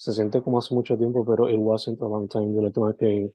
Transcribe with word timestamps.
Se 0.00 0.14
siente 0.14 0.40
como 0.40 0.56
hace 0.56 0.74
mucho 0.74 0.96
tiempo, 0.96 1.26
pero 1.26 1.50
it 1.50 1.58
wasn't 1.58 2.00
a 2.00 2.06
long 2.06 2.26
time. 2.26 2.54
Yo 2.54 2.62
le 2.62 2.70
tengo 2.70 2.90
que 2.96 3.34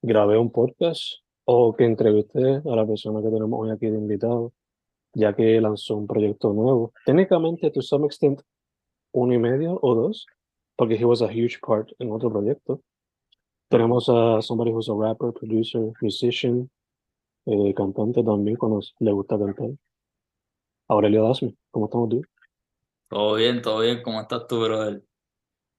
grabé 0.00 0.38
un 0.38 0.52
podcast 0.52 1.14
o 1.46 1.74
que 1.74 1.84
entrevisté 1.84 2.62
a 2.64 2.76
la 2.76 2.86
persona 2.86 3.20
que 3.20 3.28
tenemos 3.28 3.58
hoy 3.58 3.72
aquí 3.72 3.86
de 3.86 3.98
invitado, 3.98 4.52
ya 5.14 5.34
que 5.34 5.60
lanzó 5.60 5.96
un 5.96 6.06
proyecto 6.06 6.52
nuevo. 6.52 6.92
Técnicamente, 7.04 7.72
to 7.72 7.82
some 7.82 8.06
extent, 8.06 8.40
uno 9.12 9.34
y 9.34 9.38
medio 9.38 9.80
o 9.82 9.96
dos, 9.96 10.28
porque 10.76 10.94
he 10.94 11.04
was 11.04 11.22
a 11.22 11.26
huge 11.26 11.58
part 11.60 11.90
en 11.98 12.12
otro 12.12 12.30
proyecto. 12.30 12.80
Tenemos 13.68 14.08
a 14.08 14.40
somebody 14.40 14.70
who's 14.70 14.88
a 14.88 14.94
rapper, 14.94 15.32
producer, 15.32 15.92
musician, 16.00 16.70
eh, 17.46 17.74
cantante 17.74 18.22
también, 18.22 18.56
cuando 18.56 18.78
le 19.00 19.10
gusta 19.10 19.36
cantar. 19.36 19.70
Aurelio 20.86 21.24
Dasme, 21.24 21.56
¿cómo 21.72 21.86
estamos 21.86 22.10
tú? 22.10 22.22
Todo 23.08 23.34
bien, 23.34 23.60
todo 23.60 23.80
bien. 23.80 24.04
¿Cómo 24.04 24.20
estás 24.20 24.46
tú, 24.46 24.60
brother? 24.60 25.07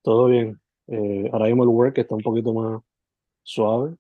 Todo 0.04 0.26
bien. 0.26 0.60
Eh, 0.88 1.30
ahora 1.32 1.46
mismo 1.46 1.64
el 1.64 1.70
work 1.70 1.98
está 1.98 2.16
un 2.16 2.22
poquito 2.22 2.54
más 2.54 2.82
suave. 3.44 3.96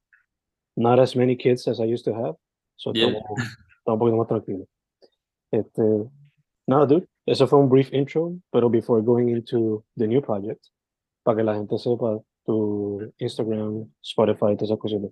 Not 0.75 0.99
as 0.99 1.15
many 1.15 1.35
kids 1.35 1.67
as 1.67 1.79
I 1.79 1.91
used 1.93 2.05
to 2.05 2.13
have. 2.15 2.35
So 2.75 2.91
Yeah. 2.93 3.07
estamos, 3.07 3.39
estamos 3.79 3.95
un 3.95 3.99
poquito 3.99 4.17
más 4.17 4.27
tranquilos. 4.27 4.67
Este, 5.51 5.81
nada, 6.67 6.85
dude. 6.85 7.07
Eso 7.25 7.47
fue 7.47 7.59
un 7.59 7.69
brief 7.69 7.93
intro, 7.93 8.33
pero 8.51 8.69
before 8.69 9.01
going 9.03 9.29
into 9.29 9.83
the 9.97 10.07
new 10.07 10.21
project, 10.21 10.65
para 11.23 11.37
que 11.37 11.43
la 11.43 11.53
gente 11.55 11.77
sepa 11.77 12.19
tu 12.45 13.13
Instagram, 13.19 13.91
Spotify, 14.01 14.55
todas 14.55 14.63
esas 14.63 14.79
cositas. 14.79 15.11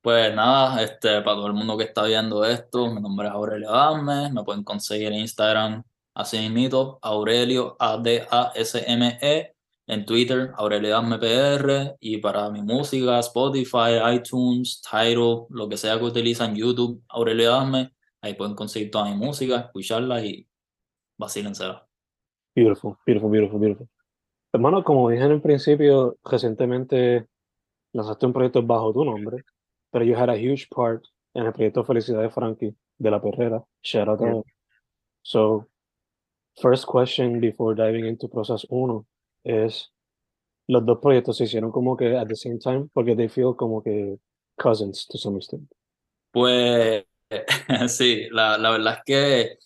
Pues 0.00 0.34
nada, 0.34 0.82
este, 0.82 1.08
para 1.22 1.36
todo 1.36 1.46
el 1.48 1.54
mundo 1.54 1.76
que 1.76 1.84
está 1.84 2.04
viendo 2.04 2.44
esto, 2.44 2.90
mi 2.92 3.00
nombre 3.00 3.26
es 3.26 3.32
Aurelio 3.32 3.70
Adame, 3.70 4.30
me 4.32 4.44
pueden 4.44 4.62
conseguir 4.62 5.08
en 5.08 5.14
Instagram, 5.20 5.82
así 6.14 6.38
mismito, 6.38 6.98
Aurelio, 7.02 7.76
A-D-A-S-M-E, 7.78 9.53
en 9.86 10.06
Twitter, 10.06 10.52
Aurelio 10.56 10.96
Adame 10.96 11.18
PR, 11.18 11.96
y 12.00 12.18
para 12.18 12.50
mi 12.50 12.62
música, 12.62 13.18
Spotify, 13.18 14.00
iTunes, 14.14 14.80
Tidal, 14.82 15.46
lo 15.50 15.68
que 15.68 15.76
sea 15.76 15.98
que 15.98 16.04
utilizan, 16.04 16.54
YouTube, 16.54 17.02
Aurelio 17.08 17.52
Adame, 17.52 17.92
ahí 18.22 18.34
pueden 18.34 18.54
conseguir 18.54 18.90
toda 18.90 19.04
mi 19.06 19.14
música, 19.14 19.60
escucharla 19.60 20.24
y 20.24 20.46
vacílensela. 21.18 21.86
Beautiful, 22.54 22.96
beautiful, 23.04 23.30
beautiful, 23.30 23.60
beautiful. 23.60 23.88
Hermano, 24.52 24.84
como 24.84 25.10
dije 25.10 25.24
en 25.24 25.32
el 25.32 25.42
principio, 25.42 26.16
recientemente 26.24 27.26
lanzaste 27.92 28.26
un 28.26 28.32
proyecto 28.32 28.62
bajo 28.62 28.92
tu 28.92 29.04
nombre, 29.04 29.44
pero 29.90 30.04
you 30.04 30.14
had 30.14 30.30
a 30.30 30.36
huge 30.36 30.68
part 30.70 31.04
en 31.34 31.46
el 31.46 31.52
proyecto 31.52 31.84
Felicidad 31.84 32.22
de 32.22 32.30
Frankie 32.30 32.74
de 32.98 33.10
la 33.10 33.20
Perrera. 33.20 33.62
Shout 33.82 34.08
out 34.08 34.20
Yeah. 34.20 34.42
So, 35.22 35.66
first 36.60 36.86
question 36.86 37.40
before 37.40 37.74
diving 37.74 38.06
into 38.06 38.28
Process 38.28 38.64
1 38.68 39.04
es, 39.44 39.92
los 40.68 40.84
dos 40.86 40.98
proyectos 41.00 41.36
se 41.38 41.44
hicieron 41.44 41.70
como 41.72 41.96
que 41.96 42.16
at 42.16 42.26
the 42.28 42.36
same 42.36 42.58
time, 42.58 42.88
porque 42.92 43.16
they 43.16 43.28
feel 43.28 43.54
como 43.56 43.82
que 43.82 44.18
cousins 44.56 45.06
to 45.06 45.18
some 45.18 45.38
extent. 45.38 45.70
Pues 46.30 47.04
sí, 47.88 48.28
la, 48.30 48.58
la 48.58 48.70
verdad 48.70 48.94
es 48.98 49.00
que 49.06 49.58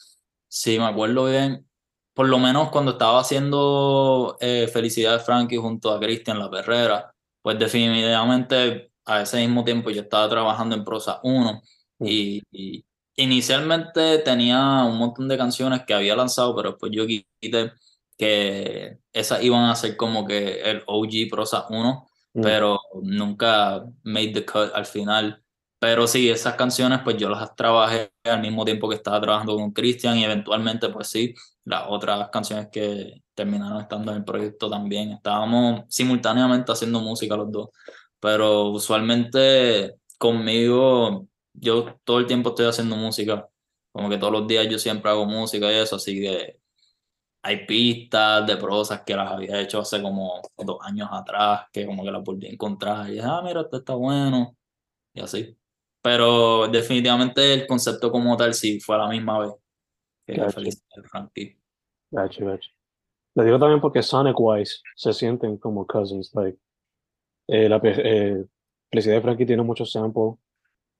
sí, 0.48 0.78
me 0.78 0.86
acuerdo 0.86 1.26
bien. 1.26 1.66
Por 2.14 2.28
lo 2.28 2.38
menos 2.38 2.70
cuando 2.70 2.92
estaba 2.92 3.20
haciendo 3.20 4.36
eh, 4.40 4.68
Felicidad 4.72 5.14
de 5.18 5.24
Frankie 5.24 5.56
junto 5.56 5.92
a 5.92 6.00
Cristian 6.00 6.38
La 6.38 6.50
Perrera, 6.50 7.14
pues 7.42 7.58
definitivamente 7.58 8.92
a 9.04 9.22
ese 9.22 9.38
mismo 9.38 9.64
tiempo 9.64 9.90
yo 9.90 10.02
estaba 10.02 10.28
trabajando 10.28 10.74
en 10.74 10.84
Prosa 10.84 11.20
1 11.22 11.62
y, 12.00 12.42
y 12.50 12.84
inicialmente 13.16 14.18
tenía 14.18 14.84
un 14.84 14.98
montón 14.98 15.28
de 15.28 15.38
canciones 15.38 15.82
que 15.86 15.94
había 15.94 16.16
lanzado, 16.16 16.54
pero 16.56 16.70
después 16.70 16.92
yo 16.92 17.06
quité 17.06 17.72
que 18.18 18.98
esas 19.12 19.42
iban 19.42 19.64
a 19.70 19.76
ser 19.76 19.96
como 19.96 20.26
que 20.26 20.60
el 20.62 20.82
OG 20.86 21.30
Prosa 21.30 21.66
1, 21.70 22.06
Mm. 22.34 22.42
pero 22.42 22.80
nunca 23.02 23.84
made 24.04 24.32
the 24.32 24.44
cut 24.46 24.70
al 24.74 24.86
final. 24.86 25.42
Pero 25.80 26.06
sí, 26.08 26.28
esas 26.28 26.54
canciones 26.56 27.00
pues 27.04 27.16
yo 27.16 27.28
las 27.30 27.54
trabajé 27.56 28.12
al 28.24 28.40
mismo 28.42 28.64
tiempo 28.64 28.88
que 28.88 28.96
estaba 28.96 29.20
trabajando 29.20 29.56
con 29.56 29.72
Christian 29.72 30.18
y 30.18 30.24
eventualmente 30.24 30.88
pues 30.90 31.08
sí, 31.08 31.34
las 31.64 31.84
otras 31.88 32.28
canciones 32.30 32.68
que 32.72 33.22
terminaron 33.34 33.80
estando 33.80 34.10
en 34.12 34.18
el 34.18 34.24
proyecto 34.24 34.68
también. 34.70 35.12
Estábamos 35.12 35.84
simultáneamente 35.88 36.72
haciendo 36.72 37.00
música 37.00 37.36
los 37.36 37.50
dos, 37.52 37.68
pero 38.20 38.70
usualmente 38.70 39.94
conmigo 40.18 41.26
yo 41.54 41.96
todo 42.04 42.18
el 42.18 42.26
tiempo 42.26 42.50
estoy 42.50 42.66
haciendo 42.66 42.96
música, 42.96 43.48
como 43.92 44.08
que 44.08 44.18
todos 44.18 44.32
los 44.32 44.46
días 44.48 44.68
yo 44.68 44.78
siempre 44.78 45.10
hago 45.10 45.26
música 45.26 45.70
y 45.72 45.76
eso, 45.76 45.96
así 45.96 46.20
que 46.20 46.58
hay 47.48 47.64
pistas 47.64 48.46
de 48.46 48.58
prosas 48.58 49.02
que 49.06 49.16
las 49.16 49.32
había 49.32 49.58
hecho 49.58 49.80
hace 49.80 50.02
como 50.02 50.42
dos 50.58 50.78
años 50.82 51.08
atrás, 51.10 51.62
que 51.72 51.86
como 51.86 52.04
que 52.04 52.10
las 52.10 52.22
volví 52.22 52.46
a 52.46 52.50
encontrar 52.50 53.08
y 53.08 53.12
dije, 53.12 53.24
ah, 53.26 53.40
mira, 53.42 53.62
esto 53.62 53.78
está 53.78 53.94
bueno, 53.94 54.54
y 55.14 55.20
así. 55.20 55.56
Pero 56.02 56.68
definitivamente 56.68 57.54
el 57.54 57.66
concepto 57.66 58.12
como 58.12 58.36
tal 58.36 58.52
sí 58.52 58.78
fue 58.80 58.96
a 58.96 58.98
la 58.98 59.08
misma 59.08 59.38
vez 59.38 59.52
que 60.26 60.34
Gotcha. 60.34 60.50
Felicidad 60.50 60.96
de 60.96 61.08
Frankie. 61.08 61.58
Gotcha, 62.10 62.44
gotcha. 62.44 62.70
Le 63.34 63.44
digo 63.44 63.58
también 63.58 63.80
porque 63.80 64.02
sonic 64.02 64.38
wise 64.38 64.82
se 64.94 65.14
sienten 65.14 65.56
como 65.56 65.86
cousins. 65.86 66.30
Like, 66.34 66.58
eh, 67.48 67.68
la 67.68 67.80
eh, 67.82 68.44
Felicidad 68.90 69.14
de 69.14 69.22
Frankie 69.22 69.46
tiene 69.46 69.62
muchos 69.62 69.90
samples. 69.90 70.34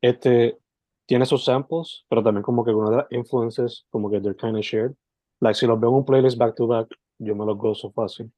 Este 0.01 0.59
tiene 1.05 1.27
sus 1.27 1.45
samples, 1.45 2.07
pero 2.09 2.23
también 2.23 2.43
como 2.43 2.65
que 2.65 2.71
una 2.71 2.91
de 2.91 2.97
las 2.97 3.07
influences, 3.11 3.85
como 3.91 4.11
que 4.11 4.21
they're 4.21 4.35
kind 4.35 4.57
of 4.57 4.63
shared. 4.63 4.95
Like, 5.41 5.55
si 5.55 5.67
los 5.67 5.79
veo 5.79 5.91
en 5.91 5.97
un 5.97 6.05
playlist 6.05 6.37
back 6.39 6.55
to 6.57 6.67
back, 6.67 6.89
yo 7.19 7.35
me 7.35 7.45
los 7.45 7.57
gozo 7.57 7.91
fácil. 7.93 8.31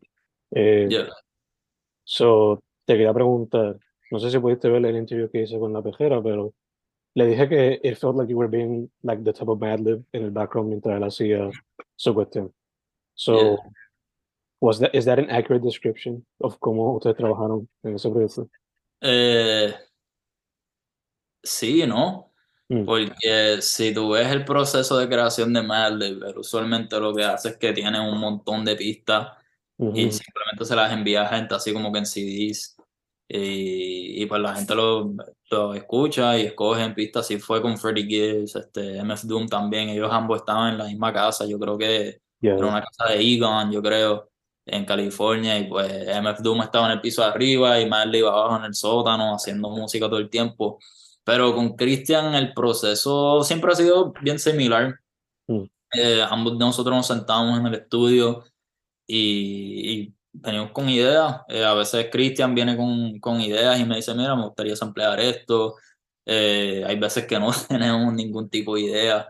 Eh, 0.50 0.86
Yeah. 0.90 1.08
So, 2.04 2.62
te 2.84 2.94
quería 2.94 3.12
preguntar, 3.14 3.78
no 4.10 4.18
sé 4.18 4.30
si 4.30 4.38
pudiste 4.38 4.68
ver 4.68 4.84
el 4.84 4.96
interview 4.96 5.30
que 5.30 5.42
hice 5.42 5.58
con 5.58 5.72
la 5.72 5.80
pejera, 5.82 6.20
pero 6.22 6.52
le 7.14 7.26
dije 7.26 7.48
que 7.48 7.80
it 7.84 7.96
felt 7.98 8.16
like 8.16 8.28
you 8.30 8.36
were 8.36 8.48
being 8.50 8.90
like 9.02 9.22
the 9.22 9.32
type 9.32 9.48
of 9.50 9.60
Madlib 9.60 10.04
en 10.12 10.24
el 10.24 10.30
background 10.30 10.70
mientras 10.70 10.96
él 10.96 11.04
hacía 11.04 11.50
su 11.96 12.14
cuestión. 12.14 12.52
So, 13.14 13.34
Yeah. 13.34 13.56
was 14.60 14.78
that, 14.80 14.94
is 14.94 15.04
that 15.04 15.18
an 15.18 15.30
accurate 15.30 15.62
description 15.62 16.26
of 16.40 16.58
cómo 16.58 16.96
ustedes 16.96 17.16
trabajaron 17.16 17.68
en 17.84 17.94
ese 17.94 18.10
proyecto? 18.10 18.48
Eh, 19.02 19.72
sí, 21.42 21.86
¿no? 21.86 22.29
Mm. 22.70 22.84
Porque 22.84 23.58
si 23.60 23.92
tú 23.92 24.10
ves 24.10 24.28
el 24.28 24.44
proceso 24.44 24.96
de 24.96 25.08
creación 25.08 25.52
de 25.52 25.60
Madlib, 25.60 26.20
pero 26.20 26.40
usualmente 26.40 27.00
lo 27.00 27.12
que 27.12 27.24
hace 27.24 27.48
es 27.48 27.56
que 27.56 27.72
tiene 27.72 27.98
un 28.00 28.16
montón 28.18 28.64
de 28.64 28.76
pistas 28.76 29.28
y 29.76 29.84
Ujú. 29.84 29.94
simplemente 30.12 30.64
se 30.64 30.76
las 30.76 30.92
envía 30.92 31.22
a 31.22 31.28
gente 31.28 31.54
así 31.54 31.72
como 31.72 31.90
que 31.90 31.98
en 31.98 32.06
CDs 32.06 32.76
y, 33.26 34.22
y 34.22 34.26
pues 34.26 34.40
la 34.40 34.54
gente 34.54 34.74
lo, 34.76 35.12
lo 35.50 35.74
escucha 35.74 36.38
y 36.38 36.42
escoge 36.46 36.84
en 36.84 36.94
pista. 36.94 37.20
Así 37.20 37.40
fue 37.40 37.60
con 37.60 37.76
Freddie 37.76 38.06
Gibbs, 38.06 38.54
este, 38.54 39.02
MF 39.02 39.24
Doom 39.24 39.48
también. 39.48 39.88
Ellos 39.88 40.10
ambos 40.12 40.38
estaban 40.38 40.72
en 40.72 40.78
la 40.78 40.84
misma 40.84 41.12
casa. 41.12 41.46
Yo 41.46 41.58
creo 41.58 41.76
que 41.76 42.20
era 42.40 42.66
una 42.66 42.82
casa 42.82 43.12
de 43.12 43.20
Egon, 43.20 43.72
yo 43.72 43.82
creo, 43.82 44.30
en 44.64 44.84
California. 44.84 45.58
Y 45.58 45.64
pues 45.64 45.92
MF 46.08 46.40
Doom 46.40 46.62
estaba 46.62 46.86
en 46.86 46.92
el 46.92 47.00
piso 47.00 47.22
de 47.22 47.28
arriba 47.28 47.80
y 47.80 47.88
Marley 47.88 48.20
iba 48.20 48.30
abajo 48.30 48.56
en 48.58 48.64
el 48.64 48.74
sótano 48.74 49.34
haciendo 49.34 49.70
música 49.70 50.06
todo 50.06 50.18
el 50.18 50.30
tiempo. 50.30 50.78
Pero 51.30 51.54
con 51.54 51.76
Christian 51.76 52.34
el 52.34 52.52
proceso 52.52 53.44
siempre 53.44 53.70
ha 53.70 53.76
sido 53.76 54.12
bien 54.20 54.40
similar. 54.40 54.98
Mm. 55.46 55.62
Eh, 55.94 56.26
ambos 56.28 56.54
de 56.54 56.58
nosotros 56.58 56.96
nos 56.96 57.06
sentamos 57.06 57.56
en 57.56 57.66
el 57.68 57.74
estudio 57.74 58.42
y 59.06 60.12
venimos 60.32 60.72
con 60.72 60.88
ideas. 60.88 61.42
Eh, 61.48 61.64
a 61.64 61.74
veces 61.74 62.08
Cristian 62.10 62.52
viene 62.52 62.76
con, 62.76 63.20
con, 63.20 63.40
ideas 63.40 63.78
y 63.78 63.84
me 63.84 63.94
dice, 63.94 64.12
mira, 64.12 64.34
me 64.34 64.46
gustaría 64.46 64.74
emplear 64.82 65.20
esto. 65.20 65.76
Eh, 66.26 66.82
hay 66.84 66.98
veces 66.98 67.26
que 67.26 67.38
no 67.38 67.52
tenemos 67.68 68.12
ningún 68.12 68.50
tipo 68.50 68.74
de 68.74 68.80
idea 68.82 69.28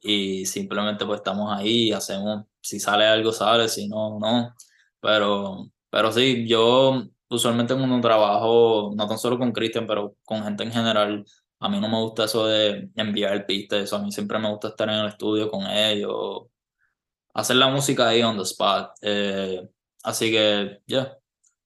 y 0.00 0.46
simplemente 0.46 1.04
pues 1.04 1.18
estamos 1.18 1.52
ahí 1.52 1.88
y 1.88 1.92
hacemos, 1.92 2.44
si 2.60 2.78
sale 2.78 3.06
algo 3.06 3.32
sale, 3.32 3.68
si 3.68 3.88
no, 3.88 4.20
no. 4.20 4.54
Pero, 5.00 5.66
pero 5.90 6.12
sí, 6.12 6.46
yo 6.46 7.02
usualmente 7.30 7.74
cuando 7.74 8.00
trabajo, 8.00 8.92
no 8.94 9.08
tan 9.08 9.18
solo 9.18 9.38
con 9.38 9.52
Cristian, 9.52 9.86
pero 9.86 10.16
con 10.24 10.42
gente 10.44 10.64
en 10.64 10.72
general, 10.72 11.24
a 11.60 11.68
mí 11.68 11.80
no 11.80 11.88
me 11.88 12.00
gusta 12.00 12.24
eso 12.24 12.46
de 12.46 12.90
enviar 12.96 13.46
pistas, 13.46 13.80
eso 13.84 13.96
a 13.96 14.00
mí 14.02 14.12
siempre 14.12 14.38
me 14.38 14.50
gusta 14.50 14.68
estar 14.68 14.88
en 14.88 14.96
el 14.96 15.06
estudio 15.08 15.50
con 15.50 15.66
ellos, 15.66 16.46
hacer 17.34 17.56
la 17.56 17.68
música 17.68 18.08
ahí 18.08 18.22
on 18.22 18.36
the 18.36 18.42
spot. 18.44 18.92
Eh, 19.02 19.68
Así 20.02 20.30
que, 20.30 20.80
ya. 20.86 21.16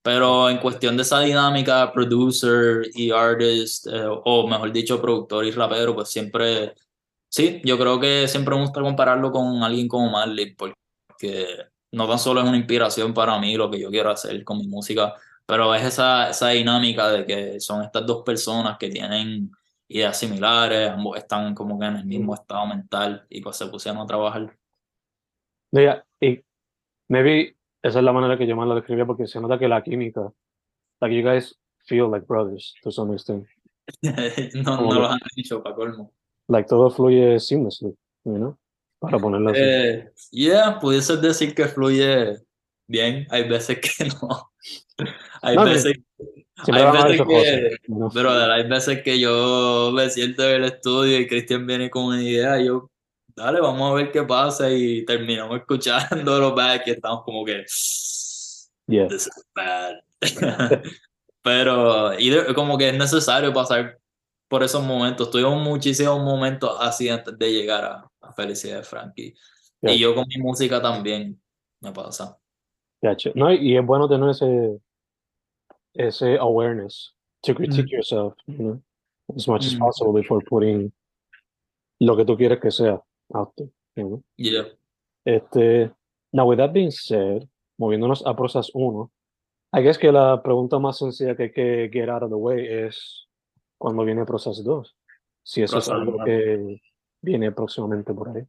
Pero 0.03 0.51
en 0.51 0.59
cuestión 0.59 0.97
de 0.97 1.03
esa 1.03 1.21
dinámica, 1.21 1.93
producer 1.93 2.83
y 2.95 3.11
artist, 3.11 3.87
eh, 3.87 4.05
o 4.07 4.47
mejor 4.49 4.73
dicho, 4.73 5.01
productor 5.01 5.47
y 5.47 5.51
rapero, 5.53 5.95
pues 5.95 6.11
siempre, 6.11 6.75
sí, 7.29 7.63
yo 7.65 7.79
creo 7.79 8.01
que 8.01 8.29
siempre 8.29 8.55
me 8.57 8.63
gusta 8.63 8.83
compararlo 8.83 9.33
con 9.33 9.63
alguien 9.63 9.89
como 9.89 10.11
Marley, 10.11 10.55
porque 10.55 11.47
no 11.93 12.09
tan 12.09 12.19
solo 12.19 12.41
es 12.43 12.49
una 12.49 12.59
inspiración 12.59 13.15
para 13.15 13.39
mí 13.39 13.57
lo 13.57 13.71
que 13.71 13.81
yo 13.81 13.91
quiero 13.91 14.11
hacer 14.11 14.45
con 14.45 14.59
mi 14.59 14.67
música, 14.69 15.15
pero 15.47 15.75
es 15.75 15.85
esa, 15.85 16.31
esa 16.31 16.49
dinámica 16.51 17.11
de 17.11 17.27
que 17.27 17.61
son 17.61 17.83
estas 17.83 18.07
dos 18.07 18.23
personas 18.23 18.79
que 18.79 18.89
tienen 18.89 19.51
ideas 19.89 20.19
similares, 20.19 20.91
ambos 20.91 21.19
están 21.19 21.55
como 21.55 21.79
que 21.79 21.87
en 21.87 21.97
el 21.97 22.07
mismo 22.07 22.35
estado 22.35 22.67
mental 22.67 23.27
y 23.29 23.41
pues 23.41 23.57
se 23.57 23.67
pusieron 23.67 24.01
a 24.01 24.07
trabajar. 24.07 24.57
Yeah, 25.71 26.05
y 26.21 26.43
maybe 27.09 27.57
esa 27.83 27.99
es 27.99 28.05
la 28.05 28.13
manera 28.13 28.39
que 28.39 28.47
yo 28.47 28.57
más 28.57 28.67
lo 28.67 28.77
describía 28.77 29.05
porque 29.05 29.27
se 29.27 29.41
nota 29.41 29.59
que 29.59 29.69
la 29.69 29.83
química, 29.83 30.33
like 31.01 31.15
you 31.15 31.23
guys 31.23 31.55
feel 31.87 32.11
like 32.11 32.27
brothers 32.27 32.75
to 32.83 32.91
some 32.91 33.13
extent. 33.13 33.47
no, 34.55 34.81
no 34.81 34.93
lo 34.95 35.11
han 35.11 35.19
dicho 35.37 35.63
para 35.63 35.75
colmo. 35.75 36.13
Like 36.49 36.69
todo 36.69 36.91
fluye 36.91 37.39
seamlessly, 37.39 37.95
you 38.25 38.37
know? 38.37 38.59
Para 38.99 39.19
ponerlo 39.19 39.51
así. 39.51 39.61
Eh, 39.63 40.13
yeah, 40.31 40.79
pudiese 40.81 41.19
decir 41.19 41.55
que 41.55 41.67
fluye 41.67 42.39
bien, 42.87 43.27
hay 43.31 43.49
veces 43.49 43.79
que 43.81 44.05
no. 44.07 44.53
hay 45.43 45.57
veces, 45.57 45.95
hay 46.57 46.85
veces 46.93 47.23
que, 47.27 47.77
pero 48.13 48.31
hay 48.31 48.69
veces 48.69 49.03
que 49.03 49.19
yo 49.19 49.91
me 49.95 50.09
siento 50.11 50.49
en 50.49 50.63
el 50.63 50.65
estudio 50.65 51.19
y 51.19 51.27
Cristian 51.27 51.67
viene 51.67 51.91
con 51.91 52.05
una 52.05 52.23
idea 52.23 52.61
y 52.61 52.67
yo 52.67 52.91
dale, 53.35 53.61
vamos 53.61 53.91
a 53.91 53.95
ver 53.95 54.13
qué 54.13 54.23
pasa 54.23 54.71
y 54.71 55.05
terminamos 55.05 55.59
escuchando 55.59 56.39
los 56.39 56.55
back 56.57 56.87
y 56.87 56.91
estamos 56.93 57.25
como 57.25 57.45
que, 57.45 57.65
yeah. 58.87 59.09
this 59.09 59.27
is 59.27 59.45
bad. 59.55 59.95
Pero 61.43 62.19
y 62.19 62.33
como 62.55 62.79
que 62.79 62.89
es 62.89 62.97
necesario 62.97 63.53
pasar 63.53 63.99
por 64.49 64.63
esos 64.63 64.83
momentos. 64.83 65.31
Tuvimos 65.31 65.63
muchísimos 65.63 66.23
momentos 66.23 66.75
así 66.81 67.09
antes 67.09 67.37
de 67.39 67.53
llegar 67.53 67.85
a, 67.85 68.11
a 68.21 68.33
Felicidad 68.33 68.79
de 68.79 68.83
Frankie. 68.83 69.35
Y 69.83 69.99
yo 69.99 70.15
con 70.15 70.25
mi 70.27 70.39
música 70.39 70.81
también 70.81 71.39
me 71.81 71.93
pasa. 71.93 72.39
No, 73.35 73.53
y 73.53 73.77
es 73.77 73.85
bueno 73.85 74.09
tener 74.09 74.31
ese, 74.31 74.81
ese 75.95 76.39
awareness 76.39 77.15
to 77.43 77.55
critique 77.55 77.87
mm. 77.87 77.93
yourself, 77.93 78.35
you 78.47 78.57
know, 78.57 78.83
as 79.37 79.47
much 79.47 79.67
as 79.67 79.75
possible 79.75 80.13
before 80.13 80.41
putting 80.41 80.93
lo 82.01 82.17
que 82.17 82.25
tú 82.25 82.37
quieres 82.37 82.61
que 82.61 82.71
sea. 82.71 83.01
Yeah. 84.37 84.65
Este, 85.25 85.91
now 86.33 86.47
with 86.47 86.59
that 86.59 86.73
being 86.73 86.91
said, 86.91 87.49
moviéndonos 87.79 88.23
a 88.27 88.35
Process 88.35 88.71
1, 88.75 89.11
I 89.73 89.83
guess 89.83 89.99
que 89.99 90.13
la 90.13 90.43
pregunta 90.43 90.79
más 90.79 90.99
sencilla 90.99 91.37
que 91.37 91.45
hay 91.45 91.53
que 91.53 91.91
get 91.93 92.09
out 92.09 92.23
of 92.23 92.31
the 92.31 92.37
way 92.37 92.67
es 92.67 93.27
cuando 93.79 94.05
viene 94.05 94.25
Process 94.25 94.63
2. 94.63 94.97
Si 95.43 95.63
eso 95.63 95.79
es 95.79 95.89
algo 95.89 96.25
que 96.25 96.81
viene 97.21 97.53
próximamente 97.53 98.15
por 98.15 98.29
ahí. 98.31 98.43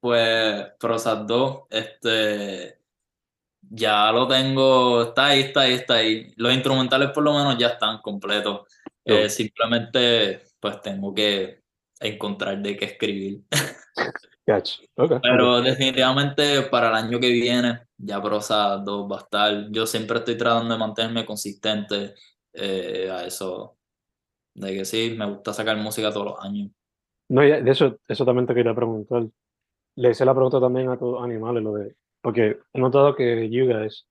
Pues 0.00 0.66
Process 0.78 1.26
2, 1.26 1.62
este, 1.70 2.78
ya 3.74 4.12
lo 4.12 4.28
tengo, 4.28 5.02
está 5.02 5.26
ahí, 5.26 5.40
está 5.40 5.62
ahí, 5.62 5.74
está 5.74 5.94
ahí. 5.94 6.32
Los 6.36 6.54
instrumentales 6.54 7.10
por 7.10 7.24
lo 7.24 7.32
menos 7.32 7.58
ya 7.58 7.68
están 7.68 7.98
completos. 8.00 8.68
Eh, 9.04 9.28
simplemente 9.28 10.42
pues 10.60 10.80
tengo 10.80 11.12
que 11.12 11.62
encontrar 12.00 12.62
de 12.62 12.76
qué 12.76 12.84
escribir. 12.86 13.40
Pero 15.22 15.62
definitivamente 15.62 16.62
para 16.62 16.90
el 16.90 16.94
año 16.94 17.18
que 17.18 17.30
viene 17.30 17.80
ya 17.96 18.22
Prosa 18.22 18.76
2 18.76 19.10
va 19.10 19.16
a 19.16 19.20
estar. 19.20 19.70
Yo 19.70 19.86
siempre 19.86 20.18
estoy 20.18 20.36
tratando 20.36 20.74
de 20.74 20.80
mantenerme 20.80 21.26
consistente 21.26 22.14
eh, 22.52 23.10
a 23.10 23.24
eso. 23.24 23.76
De 24.54 24.74
que 24.74 24.84
sí, 24.84 25.14
me 25.16 25.26
gusta 25.26 25.52
sacar 25.52 25.76
música 25.78 26.12
todos 26.12 26.26
los 26.26 26.44
años. 26.44 26.70
No, 27.28 27.40
de 27.40 27.70
eso, 27.70 27.98
eso 28.06 28.24
también 28.24 28.46
te 28.46 28.54
quería 28.54 28.74
preguntar. 28.74 29.26
Le 29.96 30.10
hice 30.10 30.24
la 30.24 30.34
pregunta 30.34 30.60
también 30.60 30.90
a 30.90 30.98
todos 30.98 31.24
animales, 31.24 31.62
lo 31.62 31.74
de, 31.74 31.96
porque 32.24 32.58
he 32.72 32.80
notado 32.80 33.14
que 33.14 33.50
you 33.50 33.66
guys 33.66 34.08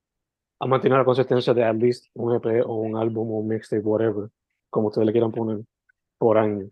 han 0.59 0.69
mantenido 0.69 0.99
la 0.99 1.03
consistencia 1.03 1.51
de 1.51 1.63
at 1.63 1.75
least 1.75 2.05
un 2.13 2.35
EP 2.35 2.63
o 2.63 2.75
un 2.75 2.95
álbum 2.95 3.31
o 3.31 3.39
un 3.39 3.47
mixtape, 3.47 3.81
whatever, 3.81 4.29
como 4.69 4.89
ustedes 4.89 5.07
le 5.07 5.11
quieran 5.11 5.31
poner, 5.31 5.65
por 6.19 6.37
año. 6.37 6.69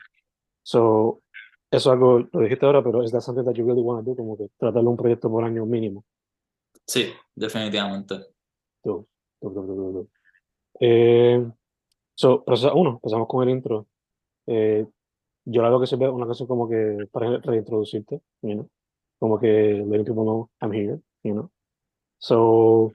So, 0.62 1.24
eso 1.72 1.90
es 1.90 1.94
algo, 1.94 2.20
lo 2.32 2.42
dijiste 2.42 2.64
ahora, 2.64 2.84
pero 2.84 3.02
es 3.02 3.12
la 3.12 3.22
something 3.22 3.44
that 3.44 3.56
you 3.56 3.66
really 3.66 3.82
want 3.82 4.06
to 4.06 4.12
do, 4.12 4.16
como 4.16 4.38
que 4.38 4.50
tratarlo 4.56 4.92
un 4.92 4.98
proyecto 4.98 5.32
por 5.32 5.44
año 5.44 5.66
mínimo. 5.66 6.06
Sí, 6.86 7.12
definitivamente. 7.34 8.20
Tú, 8.84 9.08
eh, 10.80 11.44
so, 12.14 12.44
uno, 12.76 12.92
empezamos 12.92 13.28
con 13.28 13.50
el 13.50 13.56
intro. 13.56 13.88
Eh, 14.46 14.86
yo 15.46 15.66
hago 15.66 15.82
que 15.82 15.88
se 15.88 15.96
ve 15.96 16.08
una 16.08 16.28
cosa 16.28 16.46
como 16.46 16.70
que 16.70 17.08
para 17.12 17.40
reintroducirte, 17.40 18.22
you 18.44 18.54
know? 18.54 18.70
como 19.18 19.40
que 19.40 19.48
letting 19.48 20.06
people 20.06 20.24
know 20.24 20.48
I'm 20.62 20.72
here, 20.72 21.02
you 21.24 21.34
know. 21.34 21.52
So, 22.18 22.94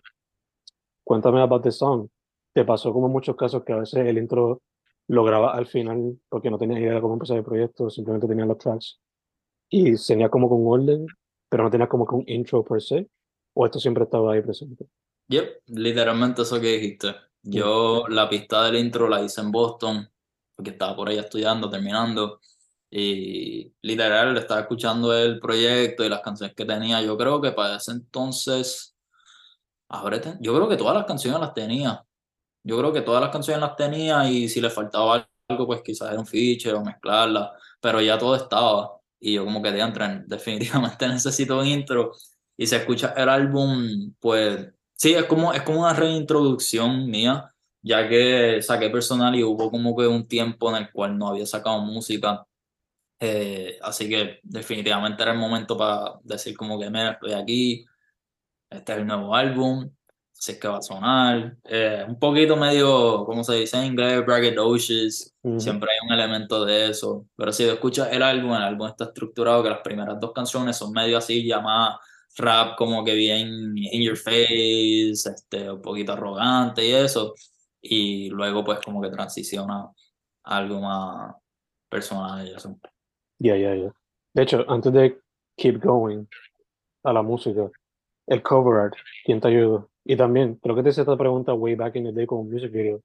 cuéntame 1.04 1.40
about 1.40 1.62
the 1.62 1.73
song. 1.73 2.09
Te 2.52 2.64
pasó 2.64 2.92
como 2.92 3.06
en 3.06 3.12
muchos 3.12 3.37
casos 3.37 3.64
que 3.64 3.73
a 3.73 3.78
veces 3.78 4.06
el 4.06 4.18
intro 4.18 4.62
lo 5.09 5.25
graba 5.25 5.54
al 5.54 5.66
final 5.66 6.18
porque 6.28 6.50
no 6.50 6.59
tenía 6.59 6.78
idea 6.78 6.95
de 6.95 7.00
cómo 7.00 7.14
empezar 7.14 7.37
el 7.37 7.45
proyecto, 7.45 7.90
simplemente 7.90 8.26
tenía 8.26 8.47
los 8.47 8.59
tracks 8.59 8.99
y 9.68 9.95
tenía 9.97 10.28
como 10.28 10.49
con 10.49 10.62
orden, 10.66 11.06
pero 11.49 11.64
no 11.64 11.71
tenía 11.71 11.88
como 11.88 12.06
con 12.06 12.23
intro 12.26 12.64
per 12.64 12.80
se, 12.80 13.09
o 13.54 13.66
esto 13.66 13.78
siempre 13.78 14.04
estaba 14.04 14.33
ahí 14.33 14.42
presente. 14.42 14.87
Yep, 15.28 15.62
literalmente 15.66 16.42
eso 16.42 16.61
que 16.61 16.78
dijiste. 16.78 17.14
Yo 17.42 18.06
la 18.09 18.28
pista 18.28 18.64
del 18.64 18.76
intro 18.76 19.09
la 19.09 19.23
hice 19.23 19.40
en 19.40 19.50
Boston, 19.50 20.09
porque 20.54 20.71
estaba 20.71 20.97
por 20.97 21.09
ahí 21.09 21.18
estudiando, 21.18 21.68
terminando, 21.68 22.40
y 22.90 23.73
literal 23.83 24.37
estaba 24.37 24.61
escuchando 24.61 25.16
el 25.16 25.40
proyecto 25.40 26.05
y 26.05 26.09
las 26.09 26.21
canciones 26.21 26.55
que 26.55 26.64
tenía. 26.64 27.02
Yo 27.02 27.16
creo 27.16 27.40
que 27.40 27.52
para 27.52 27.76
ese 27.76 27.93
entonces, 27.93 28.97
yo 30.40 30.55
creo 30.55 30.69
que 30.69 30.76
todas 30.76 30.95
las 30.95 31.07
canciones 31.07 31.40
las 31.40 31.55
tenía. 31.55 32.05
Yo 32.64 32.78
creo 32.78 32.93
que 32.93 33.02
todas 33.02 33.23
las 33.23 33.31
canciones 33.31 33.61
las 33.61 33.76
tenía 33.76 34.28
y 34.28 34.49
si 34.49 34.61
le 34.61 34.71
faltaba 34.71 35.28
algo, 35.49 35.66
pues 35.66 35.83
quizás 35.83 36.11
era 36.11 36.21
un 36.21 36.26
feature 36.26 36.75
o 36.75 36.85
mezclarla, 36.85 37.52
pero 37.81 38.00
ya 38.00 38.19
todo 38.19 38.37
estaba. 38.37 39.00
Y 39.21 39.35
yo 39.35 39.45
como 39.45 39.62
que 39.62 39.73
de 39.73 39.81
entrar, 39.81 40.25
definitivamente 40.26 41.09
necesito 41.09 41.59
un 41.61 41.66
intro. 41.66 42.12
Y 42.57 42.66
se 42.66 42.76
escucha 42.76 43.14
el 43.16 43.28
álbum, 43.28 44.14
pues 44.21 44.69
sí, 44.95 45.14
es 45.14 45.25
como, 45.26 45.52
es 45.52 45.62
como 45.62 45.81
una 45.81 45.93
reintroducción 45.95 47.07
mía, 47.11 47.52
ya 47.83 48.09
que 48.09 48.61
saqué 48.62 48.90
personal 48.90 49.35
y 49.35 49.45
hubo 49.45 49.71
como 49.71 49.97
que 49.97 50.07
un 50.07 50.26
tiempo 50.26 50.71
en 50.71 50.76
el 50.85 50.93
cual 50.93 51.19
no 51.19 51.28
había 51.28 51.47
sacado 51.47 51.81
música. 51.83 52.47
Eh, 53.18 53.78
así 53.82 54.08
que 54.08 54.40
definitivamente 54.42 55.23
era 55.23 55.32
el 55.32 55.38
momento 55.38 55.76
para 55.76 56.14
decir 56.23 56.56
como 56.56 56.78
que, 56.78 56.90
mira, 56.90 57.12
estoy 57.12 57.32
aquí, 57.32 57.85
este 58.70 58.92
es 58.92 58.99
el 58.99 59.06
nuevo 59.06 59.35
álbum, 59.35 59.90
si 60.32 60.52
es 60.52 60.58
que 60.58 60.68
va 60.68 60.78
a 60.78 60.82
sonar. 60.82 61.56
Eh, 61.64 62.04
un 62.06 62.18
poquito 62.18 62.56
medio, 62.56 63.25
como 63.25 63.42
se 63.42 63.54
dice 63.54 63.78
en 63.78 63.87
inglés, 63.87 64.25
braggadocious. 64.25 65.35
Siempre 65.58 65.90
hay 65.90 65.99
un 66.06 66.12
elemento 66.12 66.64
de 66.64 66.90
eso. 66.90 67.26
Pero 67.37 67.52
si 67.52 67.64
escuchas 67.64 68.08
el 68.12 68.23
álbum, 68.23 68.54
el 68.54 68.62
álbum 68.62 68.88
está 68.88 69.04
estructurado 69.04 69.62
que 69.62 69.70
las 69.70 69.80
primeras 69.80 70.20
dos 70.20 70.32
canciones 70.32 70.76
son 70.76 70.92
medio 70.92 71.18
así, 71.18 71.44
llamadas 71.44 71.96
rap 72.38 72.76
como 72.76 73.04
que 73.04 73.14
bien 73.14 73.76
in 73.76 74.02
your 74.02 74.16
face, 74.16 75.12
este, 75.12 75.70
un 75.70 75.82
poquito 75.82 76.12
arrogante 76.12 76.87
y 76.87 76.92
eso. 76.92 77.35
y 77.80 78.28
luego 78.30 78.64
pues 78.64 78.80
como 78.85 79.00
que 79.00 79.11
transiciona 79.11 79.85
a 80.44 80.56
algo 80.56 80.80
más 80.80 81.35
personal 81.88 82.46
y 82.46 82.54
eso. 82.54 82.78
Ya, 83.38 83.57
ya, 83.57 83.75
ya. 83.75 83.93
De 84.35 84.43
hecho, 84.43 84.64
antes 84.69 84.93
de 84.93 85.19
keep 85.57 85.81
going 85.83 86.26
a 87.05 87.12
la 87.12 87.23
música, 87.23 87.71
el 88.26 88.43
cover 88.43 88.81
art, 88.81 88.95
¿quién 89.25 89.40
te 89.40 89.49
ayudó? 89.49 89.90
Y 90.05 90.16
también, 90.16 90.57
creo 90.57 90.75
que 90.75 90.83
te 90.83 90.90
hice 90.90 91.02
esta 91.02 91.16
pregunta 91.16 91.55
way 91.55 91.75
back 91.75 91.97
in 91.97 92.05
the 92.05 92.12
day 92.12 92.26
con 92.26 92.49
music 92.49 92.73
video, 92.73 93.00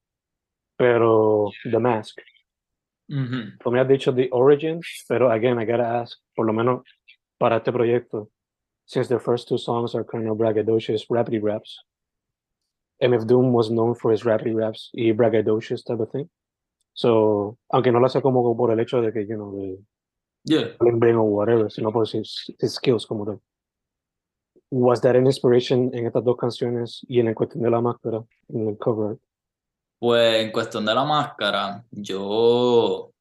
pero 0.78 1.50
The 1.64 1.80
Mask. 1.80 2.20
Tú 3.08 3.72
me 3.72 3.80
has 3.80 3.88
dicho 3.88 4.14
The 4.14 4.30
Origins, 4.32 5.06
pero 5.08 5.30
again, 5.32 5.60
I 5.60 5.66
gotta 5.66 6.02
ask, 6.02 6.20
por 6.36 6.46
lo 6.46 6.54
menos 6.54 6.84
para 7.38 7.58
este 7.58 7.72
proyecto, 7.72 8.30
since 8.86 9.10
the 9.10 9.20
first 9.20 9.50
two 9.50 9.58
songs 9.58 9.96
are 9.96 10.06
kind 10.06 10.30
of 10.30 10.38
braggadocious, 10.38 11.08
rappy 11.10 11.42
raps, 11.42 11.84
MF 13.02 13.26
Doom 13.26 13.52
was 13.52 13.70
known 13.70 13.96
for 13.96 14.12
his 14.12 14.24
rappy 14.24 14.54
raps 14.54 14.92
y 14.94 15.12
braggadocious 15.12 15.84
type 15.84 16.00
of 16.00 16.12
thing. 16.12 16.30
So, 16.94 17.58
aunque 17.70 17.92
no 17.92 18.00
lo 18.00 18.06
hace 18.06 18.22
como 18.22 18.56
por 18.56 18.72
el 18.72 18.80
hecho 18.80 19.02
de 19.02 19.12
que, 19.12 19.26
you 19.26 19.36
know, 19.36 19.52
de 19.56 19.80
Yeah. 20.44 20.76
or 20.80 21.24
whatever, 21.24 21.70
sino 21.70 21.92
por 21.92 22.08
sus 22.08 22.52
his 22.60 22.74
skills 22.74 23.06
como 23.06 23.26
tal. 23.26 23.42
Was 24.72 25.02
that 25.02 25.16
an 25.16 25.26
inspiration 25.26 25.92
en 25.94 26.08
estas 26.08 26.24
dos 26.24 26.38
canciones 26.38 27.06
y 27.08 27.20
en 27.20 27.28
el 27.28 27.36
cuestión 27.36 27.64
de 27.64 27.70
la 27.70 27.82
máscara, 27.82 28.24
en 28.48 28.70
el 28.70 28.78
cover? 28.78 29.18
Pues 30.00 30.44
en 30.44 30.52
cuestión 30.52 30.86
de 30.86 30.96
la 30.96 31.04
máscara, 31.04 31.84
yo 31.92 33.12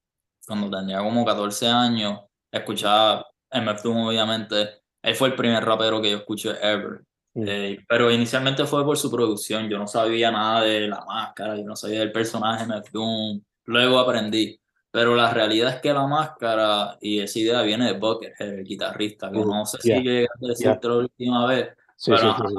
cuando 0.47 0.77
tenía 0.79 0.99
como 0.99 1.25
14 1.25 1.67
años, 1.67 2.21
escuchaba 2.51 3.27
MF 3.51 3.83
Doom 3.83 4.07
obviamente, 4.07 4.81
él 5.01 5.15
fue 5.15 5.29
el 5.29 5.35
primer 5.35 5.63
rapero 5.63 6.01
que 6.01 6.11
yo 6.11 6.17
escuché 6.17 6.51
ever. 6.61 7.01
Mm. 7.33 7.43
Eh, 7.47 7.85
pero 7.87 8.11
inicialmente 8.11 8.65
fue 8.65 8.83
por 8.83 8.97
su 8.97 9.11
producción, 9.11 9.69
yo 9.69 9.77
no 9.77 9.87
sabía 9.87 10.31
nada 10.31 10.61
de 10.61 10.87
la 10.87 11.03
máscara, 11.05 11.55
yo 11.55 11.63
no 11.63 11.75
sabía 11.75 11.99
del 11.99 12.11
personaje 12.11 12.65
MF 12.65 12.91
Doom, 12.91 13.41
luego 13.65 13.99
aprendí. 13.99 14.60
Pero 14.91 15.15
la 15.15 15.33
realidad 15.33 15.75
es 15.75 15.81
que 15.81 15.93
la 15.93 16.05
máscara 16.05 16.97
y 17.01 17.19
esa 17.19 17.39
idea 17.39 17.61
viene 17.61 17.85
de 17.85 17.97
Buckethead, 17.97 18.49
el 18.59 18.63
guitarrista, 18.65 19.31
que 19.31 19.37
Mm, 19.39 19.47
no 19.49 19.65
sé 19.65 19.77
yeah, 19.83 19.97
si 19.97 20.03
llegué 20.03 20.25
a 20.25 20.47
decirte 20.47 20.87
la 20.87 20.95
última 20.95 21.45
vez, 21.47 21.69
Sí, 21.95 22.11
pero 22.11 22.35
sí, 22.35 22.43
sí, 22.49 22.55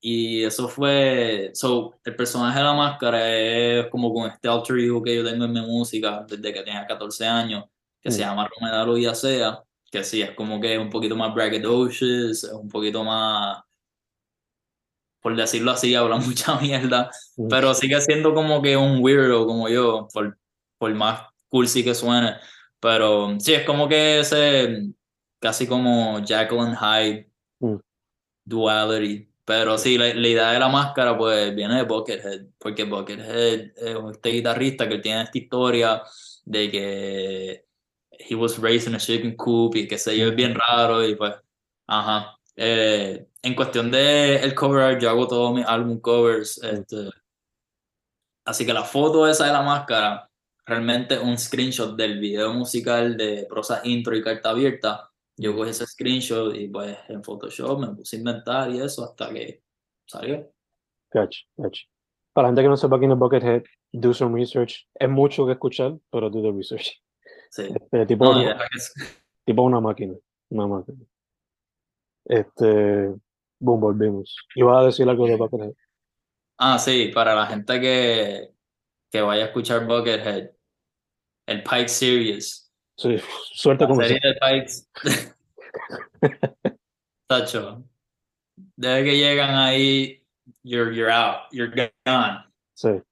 y 0.00 0.44
eso 0.44 0.68
fue, 0.68 1.50
so, 1.54 1.94
el 2.04 2.16
personaje 2.16 2.58
de 2.58 2.64
la 2.64 2.74
máscara 2.74 3.34
es 3.36 3.86
como 3.88 4.12
con 4.12 4.28
este 4.30 4.48
alter 4.48 4.78
ego 4.78 5.02
que 5.02 5.14
yo 5.16 5.24
tengo 5.24 5.44
en 5.44 5.52
mi 5.52 5.60
música 5.60 6.24
desde 6.28 6.52
que 6.52 6.62
tenía 6.62 6.86
14 6.86 7.26
años, 7.26 7.64
que 8.00 8.10
se 8.10 8.18
Mm. 8.18 8.26
llama 8.26 8.48
Romedalo 8.58 8.96
Yacea, 8.98 9.62
que 9.90 10.02
sí, 10.02 10.22
es 10.22 10.32
como 10.32 10.60
que 10.60 10.74
es 10.74 10.80
un 10.80 10.90
poquito 10.90 11.14
más 11.16 11.32
braggadocious, 11.34 12.44
es 12.44 12.52
un 12.52 12.68
poquito 12.68 13.04
más, 13.04 13.62
por 15.20 15.36
decirlo 15.36 15.72
así, 15.72 15.94
habla 15.94 16.16
mucha 16.34 16.58
mierda, 16.60 17.10
Mm. 17.36 17.48
pero 17.48 17.74
sigue 17.74 18.00
siendo 18.00 18.34
como 18.34 18.60
que 18.62 18.76
un 18.76 19.02
weirdo 19.02 19.46
como 19.46 19.68
yo, 19.68 20.08
por, 20.12 20.36
por 20.78 20.94
más 20.94 21.20
cursi 21.48 21.84
que 21.84 21.94
suene, 21.94 22.36
pero 22.80 23.38
sí, 23.40 23.54
es 23.54 23.64
como 23.64 23.88
que 23.88 24.20
ese, 24.20 24.82
casi 25.38 25.66
como 25.66 26.16
and 26.16 26.76
Hyde 26.76 27.30
Mm. 27.60 27.76
duality. 28.44 29.28
Pero 29.44 29.78
sí, 29.78 29.96
la, 29.96 30.12
la 30.12 30.28
idea 30.28 30.50
de 30.50 30.58
la 30.58 30.68
máscara 30.68 31.16
pues 31.16 31.54
viene 31.54 31.76
de 31.76 31.82
Buckethead, 31.84 32.46
porque 32.58 32.84
Buckethead 32.84 33.36
es 33.36 33.72
este 34.12 34.30
guitarrista 34.30 34.88
que 34.88 34.98
tiene 34.98 35.22
esta 35.22 35.38
historia 35.38 36.02
de 36.44 36.70
que 36.70 37.64
he 38.10 38.34
was 38.34 38.58
raised 38.58 38.88
in 38.88 38.96
a 38.96 38.98
chicken 38.98 39.36
coop 39.36 39.76
y 39.76 39.86
que 39.86 39.98
sé 39.98 40.18
yo, 40.18 40.26
es 40.28 40.34
bien 40.34 40.54
raro 40.54 41.06
y 41.06 41.14
pues, 41.14 41.34
ajá. 41.86 42.36
Eh, 42.56 43.26
en 43.42 43.54
cuestión 43.54 43.90
de 43.90 44.36
el 44.36 44.54
cover 44.54 44.82
art, 44.82 45.00
yo 45.00 45.10
hago 45.10 45.28
todos 45.28 45.54
mis 45.54 45.66
álbum 45.66 46.00
covers, 46.00 46.58
este, 46.62 47.10
así 48.44 48.66
que 48.66 48.72
la 48.72 48.82
foto 48.82 49.28
esa 49.28 49.46
de 49.46 49.52
la 49.52 49.62
máscara, 49.62 50.28
realmente 50.66 51.18
un 51.18 51.38
screenshot 51.38 51.96
del 51.96 52.18
video 52.18 52.52
musical 52.52 53.16
de 53.16 53.46
Prosa 53.48 53.80
Intro 53.84 54.16
y 54.16 54.22
Carta 54.22 54.50
Abierta, 54.50 55.10
yo 55.36 55.54
cogí 55.54 55.70
ese 55.70 55.86
screenshot 55.86 56.54
y 56.56 56.68
pues 56.68 56.98
en 57.08 57.22
Photoshop 57.22 57.78
me 57.78 57.94
puse 57.94 58.16
a 58.16 58.18
inventar 58.18 58.70
y 58.70 58.80
eso 58.80 59.04
hasta 59.04 59.30
que 59.30 59.62
salió. 60.06 60.50
Gotcha, 61.12 61.40
gotcha. 61.56 61.82
Para 62.32 62.48
la 62.48 62.50
gente 62.50 62.62
que 62.62 62.68
no 62.68 62.76
sepa 62.76 62.98
quién 62.98 63.12
es 63.12 63.18
Buckethead, 63.18 63.62
do 63.92 64.12
some 64.12 64.38
research. 64.38 64.88
Es 64.94 65.08
mucho 65.08 65.46
que 65.46 65.52
escuchar, 65.52 65.96
pero 66.10 66.28
do 66.28 66.42
the 66.42 66.52
research. 66.52 67.00
Sí. 67.50 67.62
Este, 67.62 68.06
tipo, 68.06 68.24
No, 68.24 68.40
una, 68.40 68.58
tipo 69.44 69.62
una 69.62 69.80
máquina, 69.80 70.14
una 70.50 70.66
máquina. 70.66 70.98
Este, 72.24 73.14
boom, 73.60 73.80
volvimos. 73.80 74.36
Iba 74.56 74.80
a 74.80 74.86
decir 74.86 75.08
algo 75.08 75.26
de 75.26 75.36
Buckethead. 75.36 75.72
Ah, 76.58 76.78
sí, 76.78 77.12
para 77.14 77.34
la 77.34 77.46
gente 77.46 77.80
que, 77.80 78.50
que 79.10 79.20
vaya 79.20 79.44
a 79.44 79.46
escuchar 79.46 79.86
Buckethead, 79.86 80.55
el 81.46 81.62
Pike 81.62 81.88
Series, 81.88 82.66
Sí, 82.96 83.18
suerte 83.52 83.86
con 83.86 83.98
serie 83.98 84.18
de 84.22 84.34
Pikes. 84.40 84.88
Tacho, 87.28 87.84
desde 88.76 89.04
que 89.04 89.18
llegan 89.18 89.54
ahí, 89.54 90.22
you're, 90.62 90.94
you're 90.94 91.12
out, 91.12 91.42
you're 91.52 91.70
gone. 92.06 92.44
Sí. 92.74 93.02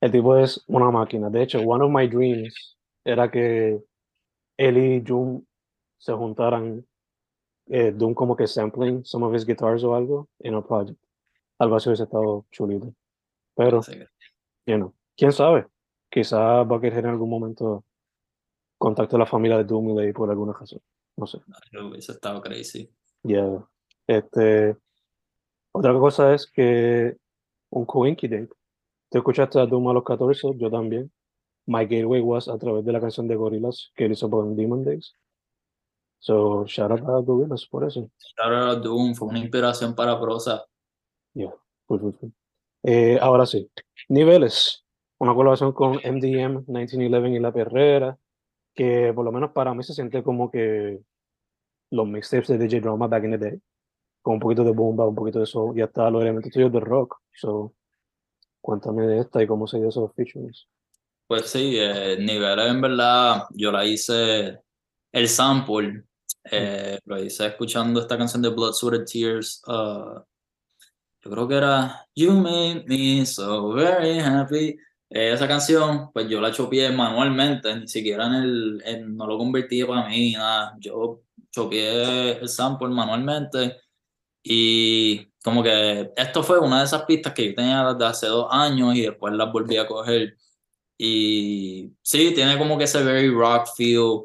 El 0.00 0.10
tipo 0.10 0.36
es 0.36 0.62
una 0.66 0.90
máquina. 0.90 1.30
De 1.30 1.42
hecho, 1.42 1.60
one 1.60 1.84
of 1.84 1.90
my 1.90 2.08
dreams 2.08 2.76
era 3.04 3.30
que 3.30 3.80
él 4.56 4.76
y 4.76 5.04
Jun 5.06 5.46
se 5.98 6.12
juntaran, 6.12 6.84
eh, 7.66 7.94
como 8.14 8.36
que 8.36 8.46
sampling 8.46 9.04
some 9.04 9.24
of 9.24 9.34
his 9.34 9.44
guitars 9.44 9.84
o 9.84 9.94
algo 9.94 10.28
en 10.40 10.54
el 10.54 10.64
project. 10.64 10.98
Algo 11.58 11.76
así 11.76 11.88
hubiese 11.88 12.04
estado 12.04 12.44
chulito. 12.50 12.92
Pero, 13.56 13.82
you 14.66 14.76
know, 14.76 14.94
quién 15.16 15.32
sabe. 15.32 15.66
Quizá 16.10 16.62
Buckethead 16.62 17.04
en 17.04 17.10
algún 17.10 17.30
momento 17.30 17.84
contacte 18.78 19.16
a 19.16 19.18
la 19.18 19.26
familia 19.26 19.58
de 19.58 19.64
Doom 19.64 19.90
y 19.90 19.94
Lay 19.96 20.12
por 20.12 20.30
alguna 20.30 20.52
razón. 20.52 20.80
No 21.16 21.26
sé. 21.26 21.38
no, 21.72 21.88
hubiese 21.88 22.12
estado 22.12 22.40
crazy. 22.40 22.90
Ya. 23.22 23.44
Este, 24.06 24.76
otra 25.72 25.92
cosa 25.94 26.32
es 26.34 26.50
que 26.50 27.16
un 27.70 27.84
coincidente. 27.84 28.54
Tú 29.10 29.18
escuchaste 29.18 29.58
a 29.58 29.66
Doom 29.66 29.88
a 29.88 29.92
los 29.94 30.04
14, 30.04 30.54
yo 30.56 30.70
también. 30.70 31.10
My 31.66 31.84
Gateway 31.84 32.20
was 32.22 32.48
a 32.48 32.56
través 32.56 32.84
de 32.84 32.92
la 32.92 33.00
canción 33.00 33.28
de 33.28 33.36
Gorillaz 33.36 33.90
que 33.94 34.06
él 34.06 34.12
hizo 34.12 34.30
por 34.30 34.46
Demon 34.54 34.84
Days. 34.84 35.12
So, 36.20 36.64
shout 36.66 36.90
out 36.90 37.00
a 37.00 37.20
Gorillaz 37.20 37.66
por 37.66 37.84
eso. 37.84 38.10
Shout 38.18 38.52
out 38.52 38.78
a 38.78 38.80
Doom 38.80 39.14
fue 39.14 39.28
una 39.28 39.38
inspiración 39.38 39.94
para 39.94 40.18
prosa. 40.18 40.64
Yeah, 41.34 41.54
cool, 41.86 42.00
cool. 42.00 42.32
Eh, 42.82 43.18
ahora 43.20 43.44
sí, 43.44 43.70
niveles. 44.08 44.84
Una 45.18 45.34
colaboración 45.34 45.72
con 45.72 45.94
MDM 45.96 46.64
1911 46.66 47.28
y 47.30 47.38
La 47.38 47.52
Perrera, 47.52 48.18
que 48.74 49.12
por 49.12 49.24
lo 49.24 49.32
menos 49.32 49.50
para 49.50 49.74
mí 49.74 49.82
se 49.82 49.94
siente 49.94 50.22
como 50.22 50.50
que 50.50 51.00
los 51.90 52.06
mixtapes 52.06 52.48
de 52.48 52.58
DJ 52.58 52.80
Drama 52.80 53.08
back 53.08 53.24
in 53.24 53.30
the 53.32 53.38
day, 53.38 53.60
con 54.22 54.34
un 54.34 54.40
poquito 54.40 54.62
de 54.62 54.72
bomba, 54.72 55.06
un 55.06 55.14
poquito 55.14 55.40
de 55.40 55.46
soul, 55.46 55.76
y 55.76 55.82
hasta 55.82 56.10
los 56.10 56.22
elementos 56.22 56.52
tuyos 56.52 56.72
de 56.72 56.80
rock. 56.80 57.16
So, 57.32 57.74
cuéntame 58.60 59.06
de 59.06 59.20
esta 59.20 59.42
y 59.42 59.46
cómo 59.46 59.66
se 59.66 59.78
dio 59.78 59.88
esos 59.88 60.12
features. 60.14 60.68
Pues 61.26 61.50
sí, 61.50 61.76
eh, 61.78 62.14
en 62.14 62.80
verdad, 62.80 63.44
yo 63.50 63.72
la 63.72 63.84
hice, 63.84 64.60
el 65.12 65.28
sample, 65.28 66.04
eh, 66.44 66.98
lo 67.04 67.22
hice 67.22 67.46
escuchando 67.46 68.00
esta 68.00 68.16
canción 68.16 68.40
de 68.40 68.50
Blood, 68.50 68.72
Sweat 68.72 69.10
Tears, 69.10 69.62
uh, 69.66 70.20
yo 71.20 71.30
creo 71.30 71.48
que 71.48 71.56
era 71.56 72.06
You 72.14 72.32
Made 72.32 72.84
Me 72.86 73.26
So 73.26 73.72
Very 73.72 74.20
Happy, 74.20 74.78
Eh, 75.10 75.32
esa 75.32 75.48
canción, 75.48 76.10
pues 76.12 76.28
yo 76.28 76.40
la 76.40 76.52
chopié 76.52 76.90
manualmente, 76.90 77.74
ni 77.76 77.88
siquiera 77.88 78.26
en 78.26 78.34
el, 78.34 78.82
en- 78.84 79.16
no 79.16 79.26
lo 79.26 79.38
convertí 79.38 79.82
para 79.84 80.06
mí, 80.08 80.32
nada, 80.32 80.76
yo 80.80 81.22
chopié 81.50 82.32
el 82.38 82.48
sample 82.48 82.88
manualmente 82.88 83.78
y 84.42 85.26
como 85.44 85.62
que 85.62 86.12
esto 86.16 86.42
fue 86.42 86.58
una 86.60 86.80
de 86.80 86.84
esas 86.86 87.04
pistas 87.04 87.34
que 87.34 87.48
yo 87.50 87.54
tenía 87.54 87.84
desde 87.94 88.06
hace 88.06 88.26
dos 88.28 88.48
años 88.50 88.94
y 88.96 89.02
después 89.02 89.34
las 89.34 89.52
volví 89.52 89.76
a 89.78 89.86
coger. 89.86 90.36
Y 90.98 91.92
sí, 92.02 92.32
tiene 92.34 92.58
como 92.58 92.78
que 92.78 92.84
ese 92.84 93.02
very 93.04 93.30
rock 93.30 93.68
feel. 93.76 94.22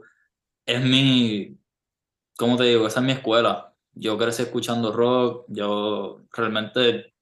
Es 0.65 0.81
mi, 0.83 1.57
¿cómo 2.37 2.57
te 2.57 2.65
digo? 2.65 2.87
Esa 2.87 2.99
es 2.99 3.05
mi 3.05 3.11
escuela. 3.13 3.73
Yo 3.93 4.17
crecí 4.17 4.43
escuchando 4.43 4.91
rock. 4.91 5.45
Yo 5.49 6.21
realmente, 6.33 7.12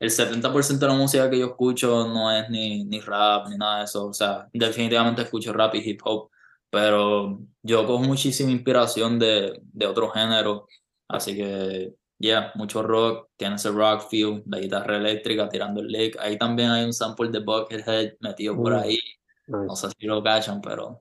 el 0.00 0.10
70% 0.10 0.86
de 0.86 0.92
la 0.92 0.94
música 0.98 1.28
que 1.30 1.38
yo 1.38 1.46
escucho 1.46 2.06
no 2.08 2.30
es 2.32 2.48
ni, 2.50 2.84
ni 2.84 3.00
rap 3.00 3.48
ni 3.48 3.56
nada 3.56 3.78
de 3.78 3.84
eso. 3.84 4.06
O 4.06 4.12
sea, 4.12 4.48
definitivamente 4.52 5.22
escucho 5.22 5.52
rap 5.52 5.74
y 5.74 5.78
hip 5.90 6.00
hop. 6.04 6.30
Pero 6.70 7.40
yo 7.62 7.86
cojo 7.86 8.02
muchísima 8.04 8.50
inspiración 8.50 9.18
de, 9.18 9.58
de 9.72 9.86
otro 9.86 10.10
género. 10.10 10.66
Así 11.08 11.34
que, 11.36 11.94
yeah, 12.18 12.52
mucho 12.54 12.82
rock. 12.82 13.28
Tiene 13.36 13.56
ese 13.56 13.70
rock 13.70 14.08
feel, 14.10 14.42
la 14.46 14.58
guitarra 14.58 14.98
eléctrica 14.98 15.48
tirando 15.48 15.80
el 15.80 15.88
lick. 15.88 16.16
Ahí 16.20 16.36
también 16.38 16.70
hay 16.70 16.84
un 16.84 16.92
sample 16.92 17.30
de 17.30 17.38
Buckethead 17.40 18.12
metido 18.20 18.54
por 18.56 18.72
Mm. 18.74 18.78
ahí. 18.78 18.98
No 19.46 19.74
sé 19.76 19.88
si 19.98 20.06
lo 20.06 20.22
cachan, 20.22 20.60
pero 20.60 21.00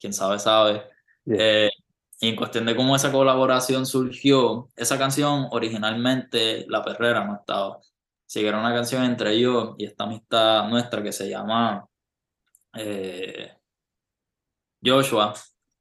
quién 0.00 0.12
sabe, 0.14 0.38
sabe. 0.38 0.82
Yeah. 1.26 1.36
Eh, 1.66 1.70
y 2.20 2.28
en 2.28 2.36
cuestión 2.36 2.64
de 2.64 2.74
cómo 2.74 2.96
esa 2.96 3.12
colaboración 3.12 3.84
surgió, 3.84 4.70
esa 4.76 4.96
canción 4.98 5.48
originalmente 5.50 6.64
La 6.68 6.82
Perrera 6.82 7.24
no 7.24 7.34
estaba. 7.36 7.80
Siguieron 8.32 8.60
una 8.60 8.72
canción 8.72 9.04
entre 9.04 9.34
ellos 9.34 9.74
y 9.76 9.84
esta 9.84 10.04
amistad 10.04 10.66
nuestra 10.70 11.02
que 11.02 11.12
se 11.12 11.28
llama 11.28 11.86
eh, 12.78 13.52
Joshua, 14.82 15.34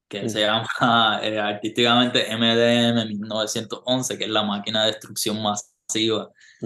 que 0.09 0.27
se 0.27 0.41
llama 0.41 0.67
eh, 1.23 1.39
artísticamente 1.39 2.25
MDM 2.35 3.07
1911, 3.07 4.17
que 4.17 4.25
es 4.25 4.29
la 4.29 4.43
máquina 4.43 4.81
de 4.81 4.91
destrucción 4.91 5.41
masiva. 5.41 6.29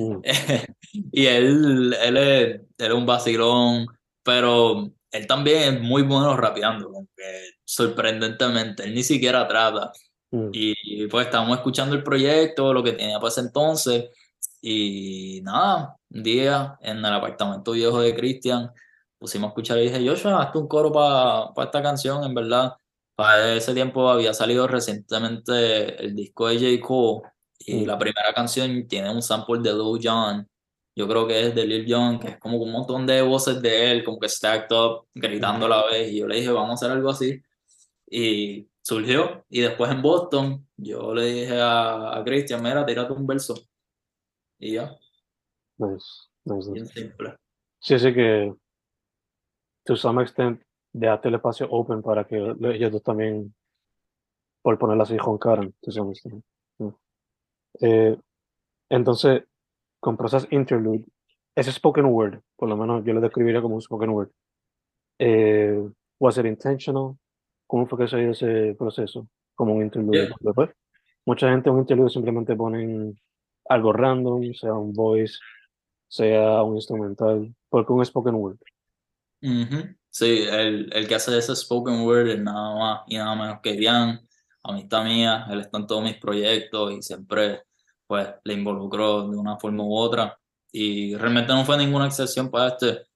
y 0.92 1.26
él, 1.28 1.96
él, 2.02 2.18
es, 2.18 2.56
él 2.56 2.68
es 2.78 2.92
un 2.92 3.06
vacilón, 3.06 3.86
pero 4.24 4.92
él 5.12 5.28
también 5.28 5.76
es 5.76 5.82
muy 5.82 6.02
bueno 6.02 6.36
rapeando, 6.36 6.90
sorprendentemente, 7.64 8.86
él 8.86 8.96
ni 8.96 9.04
siquiera 9.04 9.48
trata. 9.48 9.92
Y 10.52 11.06
pues 11.08 11.28
estábamos 11.28 11.60
escuchando 11.60 11.96
el 11.96 12.04
proyecto, 12.04 12.74
lo 12.74 12.84
que 12.84 12.94
tenía 12.94 13.20
para 13.20 13.30
ese 13.30 13.42
entonces, 13.42 14.10
y 14.62 15.42
nada, 15.44 15.96
un 16.10 16.24
día 16.24 16.78
en 16.82 16.98
el 16.98 17.06
apartamento 17.06 17.74
viejo 17.74 18.00
de 18.02 18.16
Cristian, 18.16 18.72
pusimos 19.18 19.48
a 19.48 19.50
escuchar 19.50 19.78
y 19.80 19.90
dije, 19.90 20.08
Joshua, 20.08 20.42
hazte 20.42 20.58
un 20.58 20.68
coro 20.68 20.92
para 20.92 21.52
esta 21.66 21.82
canción, 21.82 22.24
en 22.24 22.34
verdad. 22.34 22.74
Para 23.16 23.56
ese 23.56 23.74
tiempo 23.74 24.10
había 24.10 24.34
salido 24.34 24.68
recientemente 24.68 26.04
el 26.04 26.16
disco 26.16 26.48
de 26.48 26.56
J. 26.80 26.88
Cole 26.88 27.22
y 27.60 27.86
la 27.86 27.98
primera 27.98 28.34
canción 28.34 28.88
tiene 28.88 29.10
un 29.10 29.22
sample 29.22 29.60
de 29.62 29.74
Lil 29.74 30.00
Jon. 30.04 30.48
Yo 30.96 31.08
creo 31.08 31.28
que 31.28 31.48
es 31.48 31.56
de 31.56 31.66
Lil 31.66 31.86
Jon, 31.88 32.20
que 32.20 32.30
es 32.30 32.40
como 32.40 32.58
un 32.58 32.72
montón 32.72 33.06
de 33.06 33.22
voces 33.22 33.62
de 33.62 33.92
él, 33.92 34.04
como 34.04 34.20
que 34.20 34.30
stacked 34.30 34.76
up, 34.76 35.08
gritando 35.14 35.66
a 35.66 35.70
la 35.70 35.86
vez. 35.86 36.12
Y 36.12 36.20
yo 36.20 36.28
le 36.28 36.38
dije, 36.38 36.52
vamos 36.52 36.72
a 36.72 36.74
hacer 36.74 36.92
algo 36.92 37.10
así. 37.10 37.42
Y 38.10 38.68
surgió. 38.82 39.46
Y 39.50 39.62
después 39.62 39.92
en 39.92 40.02
Boston, 40.02 40.68
yo 40.78 41.14
le 41.14 41.26
dije 41.26 41.60
a, 41.62 42.18
a 42.18 42.24
Christian, 42.24 42.64
mira, 42.64 42.86
tírate 42.86 43.14
un 43.14 43.28
verso. 43.28 43.56
Y 44.66 44.74
ya. 44.74 44.98
Nice, 45.78 46.08
nice. 46.44 46.72
Bien 46.72 46.88
simple. 46.88 47.36
Sí, 47.80 47.94
así 47.94 48.12
que, 48.12 48.52
to 49.84 49.96
some 49.96 50.24
extent, 50.24 50.60
dejaste 50.92 51.28
el 51.28 51.36
espacio 51.36 51.68
open 51.70 52.02
para 52.02 52.24
que 52.24 52.36
ellos 52.36 53.04
también, 53.04 53.54
por 54.64 54.80
ponerlo 54.80 55.04
así, 55.04 55.18
joncaran, 55.20 55.72
to 55.82 55.92
some 55.92 56.12
extent. 56.12 56.44
Eh, 57.80 58.18
entonces, 58.90 59.44
con 60.00 60.18
Process 60.18 60.48
Interlude, 60.50 61.06
ese 61.54 61.72
spoken 61.72 62.06
word, 62.06 62.42
por 62.56 62.68
lo 62.68 62.76
menos 62.76 63.06
yo 63.06 63.14
lo 63.14 63.22
describiría 63.22 63.62
como 63.62 63.76
un 63.76 63.82
spoken 63.82 64.10
word. 64.10 64.32
Eh, 65.20 65.88
¿Was 66.20 66.40
it 66.40 66.46
intentional? 66.46 67.16
¿Cómo 67.68 67.86
fue 67.86 68.00
que 68.00 68.08
se 68.08 68.18
dio 68.18 68.32
ese 68.32 68.76
proceso? 68.76 69.28
Como 69.54 69.76
un 69.76 69.84
interlude. 69.84 70.30
Después, 70.40 70.72
mucha 71.24 71.52
gente 71.52 71.70
en 71.70 71.76
un 71.76 71.82
interlude 71.82 72.10
simplemente 72.10 72.56
ponen 72.56 73.16
algo 73.70 73.94
random, 73.94 74.54
sea 74.54 74.74
un 74.74 74.94
voice, 74.94 75.38
sea 76.08 76.64
un 76.64 76.76
instrumental, 76.76 77.54
porque 77.70 77.94
un 77.94 78.06
spoken 78.06 78.36
word. 78.36 78.58
Sí, 80.10 80.46
el, 80.50 80.90
el, 80.94 81.08
que 81.08 81.16
hace 81.16 81.38
ese 81.38 81.56
spoken 81.56 82.02
word 82.02 82.30
es 82.30 82.40
nada 82.40 82.76
más 82.76 83.02
y 83.08 83.18
nada 83.18 83.36
menos 83.36 83.60
que 83.62 83.74
Diane, 83.74 84.22
amistad 84.64 85.04
mía, 85.04 85.46
él 85.50 85.60
está 85.60 85.78
en 85.78 85.88
todos 85.88 86.04
mis 86.04 86.18
proyectos 86.18 86.94
y 86.94 87.02
siempre 87.02 87.64
pues 88.08 88.28
le 88.44 88.54
involucró 88.54 89.28
de 89.30 89.38
una 89.38 89.58
forma 89.58 89.84
u 89.84 89.96
otra 89.96 90.38
y 90.72 91.16
realmente 91.16 91.54
no 91.54 91.66
fue 91.66 91.78
ninguna 91.78 92.08
excepción 92.08 92.50
para 92.50 92.70
este, 92.70 93.08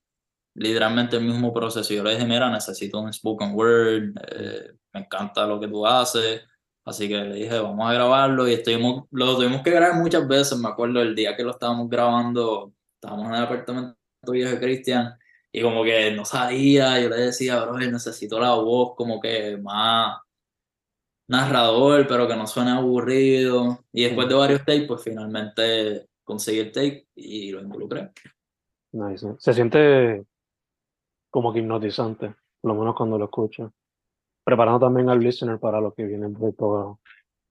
literalmente 0.56 1.18
el 1.18 1.24
mismo 1.24 1.54
proceso. 1.54 1.94
Yo 1.94 2.04
le 2.04 2.12
dije, 2.12 2.26
mira, 2.26 2.50
necesito 2.50 3.00
un 3.00 3.12
spoken 3.12 3.54
word, 3.54 4.14
eh, 4.32 4.72
me 4.94 5.02
encanta 5.02 5.46
lo 5.46 5.60
que 5.60 5.68
tú 5.68 5.86
haces, 5.86 6.42
Así 6.86 7.08
que 7.08 7.16
le 7.16 7.36
dije, 7.36 7.60
vamos 7.60 7.90
a 7.90 7.94
grabarlo 7.94 8.48
y 8.48 8.54
estuvimos, 8.54 9.06
lo 9.12 9.36
tuvimos 9.36 9.62
que 9.62 9.72
grabar 9.72 10.02
muchas 10.02 10.28
veces. 10.28 10.58
Me 10.58 10.70
acuerdo 10.70 11.02
el 11.02 11.16
día 11.16 11.36
que 11.36 11.44
lo 11.44 11.52
estábamos 11.52 11.90
grabando, 11.90 12.74
estábamos 12.96 13.28
en 13.28 13.36
el 13.36 13.44
apartamento 13.44 13.96
viejo 14.32 14.52
de 14.52 14.60
Cristian 14.60 15.14
y 15.52 15.62
como 15.62 15.84
que 15.84 16.12
no 16.12 16.26
sabía, 16.26 17.00
yo 17.00 17.10
le 17.10 17.18
decía, 17.18 17.64
bro, 17.64 17.78
necesito 17.78 18.40
la 18.40 18.54
voz 18.56 18.96
como 18.96 19.20
que 19.20 19.58
más 19.58 20.20
narrador, 21.28 22.08
pero 22.08 22.28
que 22.28 22.36
no 22.36 22.48
suene 22.48 22.72
aburrido. 22.72 23.86
Y 23.94 24.06
después 24.06 24.28
de 24.28 24.36
varios 24.36 24.66
takes, 24.66 24.86
pues 24.88 25.04
finalmente 25.04 26.08
conseguí 26.24 26.60
el 26.60 26.72
take 26.72 27.08
y 27.16 27.52
lo 27.52 27.62
involucré. 27.62 28.12
Nice. 28.92 29.28
Se 29.38 29.54
siente 29.54 30.26
como 31.30 31.54
que 31.54 31.60
hipnotizante, 31.60 32.34
por 32.62 32.74
lo 32.74 32.80
menos 32.80 32.96
cuando 32.96 33.18
lo 33.18 33.26
escucho 33.26 33.74
preparando 34.50 34.80
también 34.80 35.10
al 35.10 35.20
listener 35.20 35.60
para 35.60 35.80
lo 35.80 35.94
que 35.94 36.06
viene 36.06 36.28
de 36.28 36.54
todo. 36.54 37.00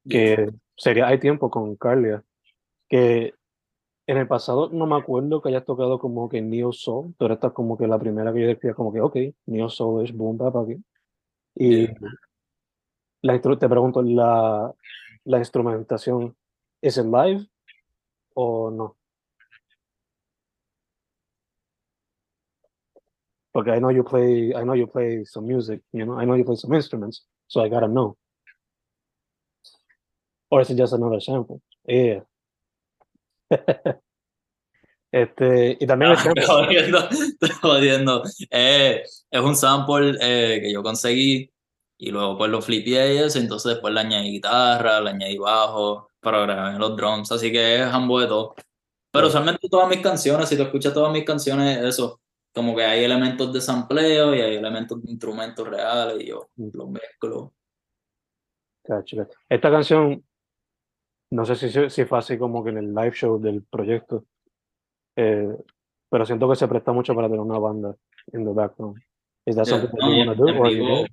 Que 0.09 0.51
sería 0.77 1.07
Hay 1.07 1.21
Tiempo 1.21 1.49
con 1.51 1.77
Carlia, 1.77 2.25
que 2.89 3.35
en 4.07 4.17
el 4.17 4.27
pasado 4.27 4.71
no 4.71 4.87
me 4.87 4.97
acuerdo 4.97 5.41
que 5.41 5.51
hayas 5.51 5.65
tocado 5.65 5.99
como 5.99 6.29
que 6.29 6.43
Neo 6.43 6.73
Soul, 6.73 7.15
pero 7.19 7.35
esta 7.35 7.49
es 7.49 7.53
como 7.53 7.79
que 7.79 7.87
la 7.87 7.99
primera 7.99 8.33
que 8.33 8.41
yo 8.41 8.49
decía 8.49 8.75
como 8.75 8.93
que, 8.93 9.01
ok, 9.01 9.17
Neo 9.47 9.69
Soul 9.69 10.05
es 10.05 10.13
boom 10.13 10.39
bap 10.39 10.57
aquí. 10.57 10.83
Y 11.55 11.89
la, 13.23 13.41
te 13.41 13.69
pregunto, 13.69 14.03
¿la, 14.03 14.75
la 15.25 15.39
instrumentación 15.39 16.37
es 16.81 16.99
en 16.99 17.13
live 17.13 17.47
o 18.35 18.71
no? 18.71 18.98
Porque 23.59 23.73
I 23.73 23.81
know 23.81 23.90
you 23.90 24.05
play, 24.05 24.55
I 24.55 24.62
know 24.62 24.75
you 24.75 24.87
play 24.87 25.25
some 25.25 25.44
music, 25.44 25.81
you 25.92 26.05
know, 26.05 26.16
I 26.16 26.25
know 26.25 26.37
you 26.37 26.44
play 26.44 26.55
some 26.55 26.73
instruments, 26.73 27.25
so 27.49 27.61
I 27.61 27.68
gotta 27.68 27.88
know. 27.88 28.16
Or 30.49 30.61
is 30.61 30.71
it 30.71 30.77
just 30.77 30.92
another 30.92 31.18
sample? 31.21 31.61
Yeah. 31.85 32.21
este, 35.12 35.77
y 35.81 35.87
también 35.88 36.12
ah, 36.12 36.14
estoy 36.25 36.44
jodiendo, 36.47 37.09
estoy 37.11 37.51
jodiendo. 37.61 38.23
Eh, 38.49 39.03
es 39.29 39.40
un 39.40 39.57
sample 39.57 40.16
eh, 40.21 40.61
que 40.62 40.73
yo 40.73 40.81
conseguí 40.85 41.51
y 41.99 42.11
luego 42.12 42.38
pues 42.38 42.53
lo 42.53 42.62
flipeé 42.62 43.14
y 43.14 43.18
eso, 43.18 43.40
entonces 43.40 43.73
después 43.73 43.92
le 43.92 43.99
añadí 43.99 44.31
guitarra, 44.31 45.01
le 45.01 45.11
añadí 45.11 45.37
bajo, 45.37 46.12
para 46.21 46.42
grabar 46.42 46.79
los 46.79 46.97
drums, 46.97 47.33
así 47.33 47.51
que 47.51 47.83
es 47.83 47.83
ambos 47.83 48.23
de 48.23 48.29
todo. 48.29 48.55
Pero 49.11 49.27
usualmente 49.27 49.68
todas 49.68 49.88
mis 49.88 50.01
canciones, 50.01 50.49
si 50.49 50.57
tú 50.57 50.62
escuchas 50.62 50.94
todas 50.94 51.12
mis 51.12 51.25
canciones, 51.25 51.85
eso, 51.85 52.21
como 52.59 52.75
que 52.75 52.83
hay 52.83 53.05
elementos 53.05 53.53
de 53.53 53.61
sampleo 53.61 54.35
y 54.35 54.40
hay 54.40 54.57
elementos 54.57 55.01
de 55.01 55.12
instrumentos 55.12 55.64
reales 55.64 56.21
y 56.21 56.27
yo 56.27 56.49
los 56.57 56.90
mezclo. 56.90 57.55
Esta 59.49 59.71
canción, 59.71 60.25
no 61.31 61.44
sé 61.44 61.55
si, 61.55 61.88
si 61.88 62.05
fue 62.05 62.18
así 62.18 62.37
como 62.37 62.64
que 62.64 62.71
en 62.71 62.79
el 62.79 62.92
live 62.92 63.12
show 63.12 63.40
del 63.40 63.62
proyecto, 63.62 64.25
eh, 65.14 65.57
pero 66.11 66.27
siento 66.27 66.49
que 66.49 66.57
se 66.57 66.66
presta 66.66 66.90
mucho 66.90 67.14
para 67.14 67.29
tener 67.29 67.42
una 67.42 67.61
banda 67.61 67.94
en 68.33 68.44
the 68.44 68.53
background. 68.53 69.01
¿Es 69.47 69.55
that 69.55 69.66
something 69.66 69.88
en, 70.03 70.37
vivo, 70.64 71.07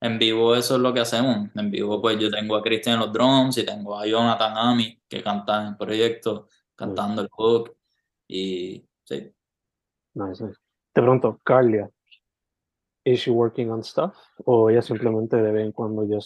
en 0.00 0.18
vivo 0.20 0.54
eso 0.54 0.76
es 0.76 0.80
lo 0.80 0.94
que 0.94 1.00
hacemos. 1.00 1.48
En 1.56 1.68
vivo 1.68 2.00
pues 2.00 2.16
yo 2.20 2.30
tengo 2.30 2.54
a 2.54 2.62
Cristian 2.62 2.94
en 2.94 3.00
los 3.00 3.12
drums 3.12 3.58
y 3.58 3.66
tengo 3.66 3.98
a 3.98 4.06
Jonathan 4.06 4.56
Ami 4.56 5.00
que 5.08 5.20
canta 5.20 5.62
en 5.62 5.68
el 5.70 5.76
proyecto, 5.76 6.48
cantando 6.76 7.22
el 7.22 7.28
hook 7.32 7.76
y 8.28 8.86
sí. 9.02 9.32
Nice, 10.14 10.44
nice. 10.44 10.65
Te 10.96 11.02
pregunto, 11.02 11.38
Carlia, 11.44 11.90
¿is 13.04 13.20
she 13.20 13.30
working 13.30 13.70
on 13.70 13.84
stuff? 13.84 14.14
¿O 14.46 14.70
ella 14.70 14.80
simplemente 14.80 15.36
de 15.36 15.52
vez 15.52 15.66
en 15.66 15.72
cuando 15.72 16.08
ya 16.08 16.16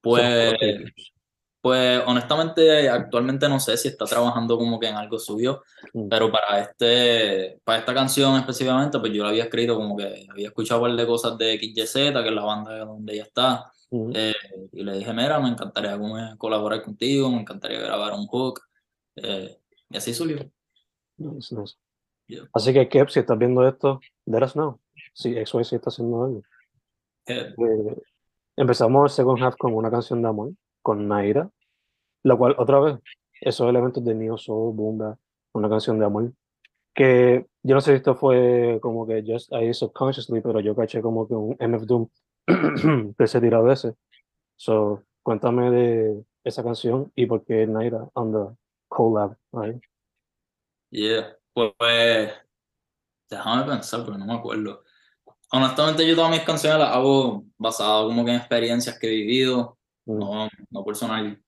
Pues, 0.00 0.54
pues 1.60 2.02
honestamente 2.04 2.88
actualmente 2.88 3.48
no 3.48 3.60
sé 3.60 3.76
si 3.76 3.86
está 3.86 4.06
trabajando 4.06 4.58
como 4.58 4.80
que 4.80 4.88
en 4.88 4.96
algo 4.96 5.20
suyo, 5.20 5.62
mm. 5.94 6.08
pero 6.08 6.32
para 6.32 6.62
este 6.62 7.60
para 7.62 7.78
esta 7.78 7.94
canción 7.94 8.34
específicamente 8.40 8.98
pues 8.98 9.12
yo 9.12 9.22
la 9.22 9.28
había 9.28 9.44
escrito 9.44 9.76
como 9.76 9.96
que 9.96 10.26
había 10.28 10.48
escuchado 10.48 10.80
un 10.80 10.88
par 10.88 10.96
de 10.96 11.06
cosas 11.06 11.38
de 11.38 11.60
XYZ, 11.60 11.92
que 11.92 12.28
es 12.28 12.32
la 12.32 12.42
banda 12.42 12.76
donde 12.80 13.12
ella 13.12 13.22
está, 13.22 13.70
mm. 13.92 14.10
eh, 14.16 14.34
y 14.72 14.82
le 14.82 14.98
dije, 14.98 15.12
mira, 15.12 15.38
me 15.38 15.50
encantaría 15.50 15.96
colaborar 16.36 16.82
contigo, 16.82 17.30
me 17.30 17.42
encantaría 17.42 17.78
grabar 17.78 18.14
un 18.14 18.26
hook, 18.26 18.62
eh, 19.14 19.60
y 19.90 19.96
así 19.96 20.12
subió. 22.28 22.48
Así 22.52 22.72
que, 22.72 22.88
Kev, 22.88 23.10
si 23.10 23.20
estás 23.20 23.38
viendo 23.38 23.66
esto, 23.66 24.00
let 24.26 24.42
us 24.42 24.52
know. 24.52 24.78
Si 25.14 25.34
XYZ 25.34 25.72
está 25.72 25.90
haciendo 25.90 26.24
algo. 26.24 26.42
Eh, 27.26 27.54
empezamos 28.56 29.10
el 29.10 29.16
second 29.16 29.42
half 29.42 29.56
con 29.56 29.74
una 29.74 29.90
canción 29.90 30.22
de 30.22 30.28
amor, 30.28 30.52
con 30.82 31.06
Naira, 31.08 31.50
la 32.22 32.36
cual, 32.36 32.54
otra 32.58 32.80
vez, 32.80 32.98
esos 33.40 33.68
elementos 33.68 34.04
de 34.04 34.14
Neo 34.14 34.36
Soul, 34.36 34.74
Bumba, 34.74 35.18
una 35.52 35.68
canción 35.68 35.98
de 35.98 36.06
amor, 36.06 36.32
que 36.94 37.46
yo 37.62 37.74
no 37.74 37.80
sé 37.80 37.92
si 37.92 37.96
esto 37.96 38.16
fue 38.16 38.78
como 38.82 39.06
que 39.06 39.22
just 39.26 39.52
ahí 39.52 39.72
subconsciously, 39.72 40.40
pero 40.40 40.60
yo 40.60 40.74
caché 40.74 41.00
como 41.00 41.28
que 41.28 41.34
un 41.34 41.56
MF 41.60 41.86
Doom 41.86 42.08
que 43.16 43.26
se 43.26 43.40
tira 43.40 43.58
a 43.58 43.62
veces. 43.62 43.94
So, 44.56 45.04
cuéntame 45.22 45.70
de 45.70 46.24
esa 46.42 46.64
canción 46.64 47.12
y 47.14 47.26
por 47.26 47.44
qué 47.44 47.66
Naira 47.66 48.08
on 48.14 48.32
the 48.32 48.56
collab, 48.88 49.36
right? 49.52 49.80
Yeah. 50.90 51.37
Pues, 51.76 52.32
déjame 53.28 53.64
pensar 53.64 54.04
porque 54.04 54.18
no 54.18 54.26
me 54.26 54.34
acuerdo. 54.34 54.84
Honestamente, 55.50 56.06
yo 56.06 56.14
todas 56.14 56.30
mis 56.30 56.42
canciones 56.42 56.78
las 56.78 56.90
hago 56.90 57.44
basadas 57.56 58.04
como 58.04 58.24
que 58.24 58.32
en 58.32 58.36
experiencias 58.36 58.98
que 58.98 59.06
he 59.06 59.10
vivido, 59.10 59.78
mm. 60.04 60.18
no, 60.18 60.48
no 60.70 60.84
personal 60.84 61.42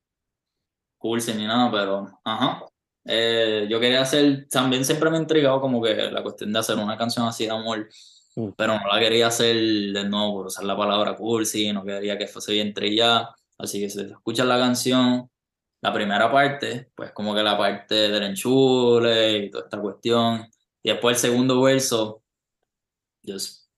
cursi 0.98 1.32
ni 1.34 1.46
nada, 1.46 1.70
pero 1.70 2.20
ajá. 2.24 2.64
Eh, 3.04 3.66
yo 3.70 3.80
quería 3.80 4.02
hacer, 4.02 4.46
también 4.48 4.84
siempre 4.84 5.10
me 5.10 5.16
ha 5.16 5.20
intrigado 5.20 5.60
como 5.60 5.82
que 5.82 5.94
la 5.94 6.22
cuestión 6.22 6.52
de 6.52 6.58
hacer 6.58 6.76
una 6.76 6.96
canción 6.98 7.26
así 7.26 7.46
de 7.46 7.52
amor, 7.52 7.88
Mm. 8.36 8.50
pero 8.56 8.78
no 8.78 8.86
la 8.86 9.00
quería 9.00 9.26
hacer 9.26 9.56
de 9.56 10.04
nuevo 10.08 10.34
por 10.34 10.46
usar 10.46 10.64
la 10.64 10.76
palabra 10.76 11.16
cursi, 11.16 11.72
no 11.72 11.84
quería 11.84 12.16
que 12.16 12.28
fuese 12.28 12.52
bien 12.52 12.72
trillada, 12.72 13.34
así 13.58 13.80
que 13.80 13.90
si 13.90 14.00
escuchas 14.00 14.46
la 14.46 14.58
canción, 14.58 15.28
la 15.80 15.92
primera 15.92 16.30
parte, 16.30 16.90
pues 16.94 17.12
como 17.12 17.34
que 17.34 17.42
la 17.42 17.56
parte 17.56 17.94
del 17.94 18.22
enchule 18.24 19.38
y 19.38 19.50
toda 19.50 19.64
esta 19.64 19.80
cuestión, 19.80 20.46
y 20.82 20.90
después 20.90 21.16
el 21.16 21.30
segundo 21.30 21.62
verso, 21.62 22.22
just, 23.24 23.70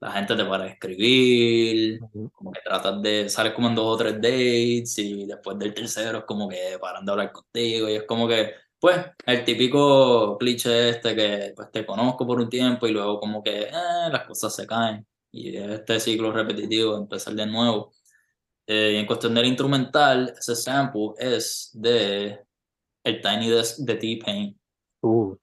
la 0.00 0.12
gente 0.12 0.34
te 0.36 0.44
para 0.44 0.66
escribir, 0.66 2.00
como 2.32 2.50
que 2.52 2.60
tratas 2.64 3.00
de, 3.02 3.28
sales 3.28 3.52
como 3.54 3.68
en 3.68 3.76
dos 3.76 3.86
o 3.86 3.96
tres 3.96 4.14
dates 4.14 4.98
y 4.98 5.26
después 5.26 5.58
del 5.58 5.74
tercero 5.74 6.18
es 6.18 6.24
como 6.24 6.48
que 6.48 6.76
paran 6.80 7.04
de 7.04 7.12
hablar 7.12 7.32
contigo 7.32 7.88
y 7.88 7.94
es 7.94 8.02
como 8.04 8.26
que, 8.26 8.52
pues, 8.80 8.98
el 9.26 9.44
típico 9.44 10.36
cliché 10.38 10.88
este 10.90 11.14
que 11.14 11.52
pues 11.54 11.70
te 11.70 11.86
conozco 11.86 12.26
por 12.26 12.40
un 12.40 12.48
tiempo 12.48 12.88
y 12.88 12.92
luego 12.92 13.20
como 13.20 13.42
que 13.44 13.62
eh, 13.62 13.72
las 14.10 14.26
cosas 14.26 14.54
se 14.54 14.66
caen 14.66 15.06
y 15.30 15.56
este 15.56 16.00
ciclo 16.00 16.32
repetitivo 16.32 16.96
empezar 16.96 17.34
de 17.34 17.46
nuevo. 17.46 17.92
Eh, 18.74 18.92
y 18.94 18.96
en 18.96 19.04
cuestión 19.06 19.34
del 19.34 19.44
instrumental, 19.44 20.32
ese 20.38 20.56
sample 20.56 21.10
es 21.18 21.70
de 21.74 22.40
el 23.04 23.20
Tiny 23.20 23.50
Desk 23.50 23.80
de 23.80 23.94
T-Pain. 23.96 24.58
Uh, 25.02 25.36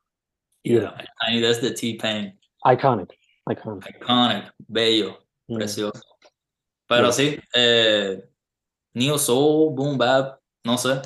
Yeah, 0.63 0.95
el 0.99 1.07
Tiny 1.19 1.39
Desk 1.41 1.61
de 1.61 1.71
T-Pain. 1.71 2.39
iconic, 2.65 3.13
iconic. 3.47 3.85
Iconic, 4.01 4.53
bello, 4.67 5.19
Mm. 5.47 5.55
precioso. 5.57 6.01
Pero 6.87 7.11
Sí. 7.11 7.31
sí, 7.35 7.39
eh, 7.53 8.27
Neo 8.95 9.17
Soul, 9.19 9.75
Boom 9.75 9.95
Bap, 9.97 10.39
no 10.65 10.75
sé. 10.79 10.99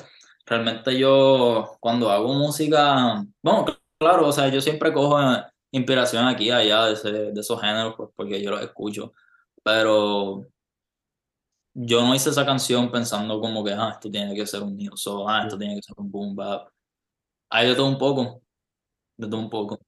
Realmente 0.45 0.97
yo 0.97 1.75
cuando 1.81 2.09
hago 2.09 2.33
música, 2.33 3.21
bueno, 3.41 3.65
claro, 3.99 4.27
o 4.27 4.31
sea, 4.31 4.47
yo 4.47 4.61
siempre 4.61 4.93
cojo 4.93 5.19
eh, 5.21 5.43
inspiración 5.71 6.25
aquí 6.25 6.45
y 6.45 6.51
allá 6.51 6.85
de, 6.85 6.93
ese- 6.93 7.11
de 7.33 7.39
esos 7.41 7.59
géneros, 7.59 7.95
pues 7.97 8.09
porque 8.15 8.41
yo 8.41 8.51
los 8.51 8.61
escucho. 8.61 9.11
Pero 9.61 10.45
yo 11.73 12.01
no 12.01 12.13
hice 12.13 12.29
esa 12.29 12.45
canción 12.45 12.91
pensando 12.91 13.39
como 13.39 13.63
que, 13.63 13.73
ah, 13.73 13.91
esto 13.93 14.09
tiene 14.09 14.35
que 14.35 14.45
ser 14.45 14.61
un 14.61 14.77
Neo 14.77 14.95
Soul, 14.95 15.25
ah, 15.27 15.43
esto 15.43 15.57
tiene 15.57 15.75
que 15.75 15.81
ser 15.81 15.95
un 15.97 16.11
Boom 16.11 16.35
Bap. 16.35 16.69
Hay 17.49 17.67
de 17.67 17.75
todo 17.75 17.87
un 17.87 17.97
poco, 17.97 18.41
de 19.17 19.27
todo 19.27 19.39
un 19.39 19.49
poco. 19.49 19.79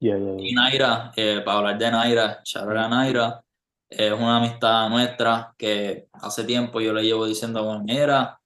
Yeah, 0.00 0.18
yeah, 0.18 0.34
Y 0.38 0.54
yeah. 0.54 0.62
Naira, 0.62 1.12
eh, 1.16 1.42
para 1.44 1.58
hablar 1.58 1.78
de 1.78 1.90
Naira, 1.90 2.40
shout 2.44 2.68
out 2.68 2.76
a 2.76 2.88
Naira, 2.88 3.44
es 3.88 4.12
una 4.12 4.38
amistad 4.38 4.88
nuestra 4.88 5.54
que 5.56 6.08
hace 6.12 6.44
tiempo 6.44 6.80
yo 6.80 6.92
le 6.92 7.02
llevo 7.02 7.26
diciendo, 7.26 7.64
bueno, 7.64 7.84
mira, 7.84 8.40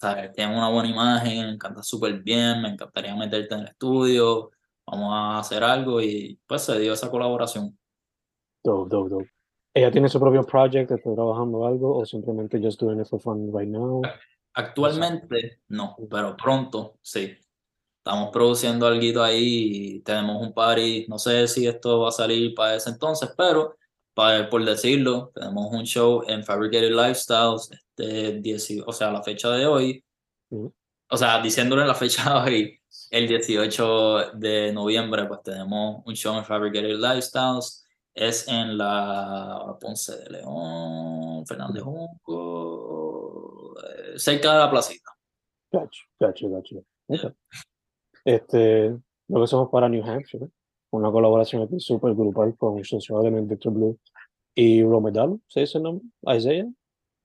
sabes, 0.00 0.32
tienes 0.32 0.56
una 0.56 0.68
buena 0.68 0.88
imagen, 0.88 1.58
cantas 1.58 1.86
súper 1.86 2.22
bien, 2.22 2.62
me 2.62 2.70
encantaría 2.70 3.14
meterte 3.14 3.54
en 3.54 3.60
el 3.60 3.68
estudio, 3.68 4.52
vamos 4.86 5.12
a 5.12 5.38
hacer 5.38 5.62
algo 5.64 6.00
y 6.00 6.38
pues 6.46 6.62
se 6.62 6.78
dio 6.78 6.92
esa 6.92 7.10
colaboración. 7.10 7.78
Dope, 8.64 8.88
dope, 8.90 9.10
dope. 9.10 9.35
¿Ella 9.76 9.90
tiene 9.90 10.08
su 10.08 10.18
propio 10.18 10.42
project, 10.42 10.90
está 10.90 11.14
trabajando 11.14 11.66
algo 11.66 11.98
o 11.98 12.06
simplemente 12.06 12.58
just 12.58 12.80
doing 12.80 12.98
it 12.98 13.06
for 13.06 13.20
fun 13.20 13.52
right 13.54 13.68
now? 13.68 14.00
Actualmente 14.54 15.60
no, 15.68 15.94
pero 16.10 16.34
pronto 16.34 16.96
sí. 17.02 17.36
Estamos 17.98 18.30
produciendo 18.30 18.86
algo 18.86 19.22
ahí 19.22 19.98
y 19.98 20.00
tenemos 20.00 20.40
un 20.40 20.54
party, 20.54 21.04
no 21.10 21.18
sé 21.18 21.46
si 21.46 21.66
esto 21.66 22.00
va 22.00 22.08
a 22.08 22.12
salir 22.12 22.54
para 22.54 22.76
ese 22.76 22.88
entonces, 22.88 23.28
pero 23.36 23.76
para, 24.14 24.48
por 24.48 24.64
decirlo, 24.64 25.30
tenemos 25.34 25.70
un 25.70 25.84
show 25.84 26.22
en 26.26 26.42
Fabricated 26.42 26.92
Lifestyles, 26.92 27.70
este 27.70 28.40
10 28.40 28.82
o 28.86 28.92
sea, 28.92 29.10
la 29.10 29.22
fecha 29.22 29.50
de 29.50 29.66
hoy, 29.66 30.02
Ujú. 30.48 30.72
o 31.10 31.16
sea, 31.18 31.42
diciéndole 31.42 31.84
la 31.84 31.94
fecha 31.94 32.22
de 32.32 32.50
hoy, 32.50 32.80
el 33.10 33.28
18 33.28 34.30
de 34.36 34.72
noviembre, 34.72 35.26
pues 35.26 35.42
tenemos 35.42 36.02
un 36.06 36.14
show 36.14 36.34
en 36.34 36.46
Fabricated 36.46 36.96
Lifestyles, 36.96 37.85
es 38.16 38.48
en 38.48 38.78
la 38.78 39.76
Ponce 39.78 40.16
de 40.16 40.30
León, 40.30 41.46
Fernández 41.46 41.82
Junco, 41.82 43.74
eh, 43.78 44.18
cerca 44.18 44.54
de 44.54 44.58
la 44.58 44.70
placita. 44.70 45.10
Gotcha, 45.70 46.00
gotcha. 46.18 46.76
Okay. 47.06 47.30
Este, 48.24 48.96
lo 49.28 49.40
que 49.40 49.46
somos 49.46 49.68
para 49.70 49.88
New 49.88 50.02
Hampshire, 50.02 50.48
una 50.90 51.12
colaboración 51.12 51.62
aquí 51.62 51.78
súper 51.78 52.14
grupal 52.14 52.56
con 52.56 52.82
Socio 52.82 53.20
Element, 53.20 53.50
Victor 53.50 53.72
Blue 53.72 54.00
y 54.54 54.82
Romedal, 54.82 55.38
¿se 55.46 55.60
dice 55.60 55.76
el 55.76 55.84
nombre? 55.84 56.08
Isaiah, 56.34 56.66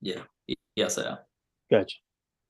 Yeah, 0.01 0.27
y 0.47 0.57
ya 0.75 0.89
sea. 0.89 1.25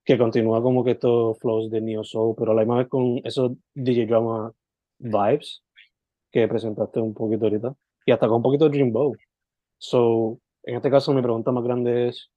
Que 0.03 0.17
continúa 0.17 0.63
como 0.63 0.83
que 0.83 0.91
estos 0.91 1.37
flows 1.39 1.69
de 1.69 1.81
Neo 1.81 2.03
Soul, 2.03 2.33
pero 2.35 2.53
a 2.53 2.55
la 2.55 2.61
misma 2.61 2.77
vez 2.77 2.87
con 2.87 3.21
esos 3.23 3.51
DJ 3.75 4.07
Drama 4.07 4.51
vibes 4.97 5.63
que 6.31 6.47
presentaste 6.47 6.99
un 6.99 7.13
poquito 7.13 7.45
ahorita, 7.45 7.75
y 8.11 8.13
hasta 8.13 8.27
con 8.27 8.37
un 8.37 8.43
poquito 8.43 8.65
de 8.65 8.71
Dreambow. 8.71 9.15
So, 9.77 10.37
en 10.63 10.75
este 10.75 10.91
caso 10.91 11.13
mi 11.13 11.21
pregunta 11.21 11.53
más 11.53 11.63
grande 11.63 12.09
es, 12.09 12.29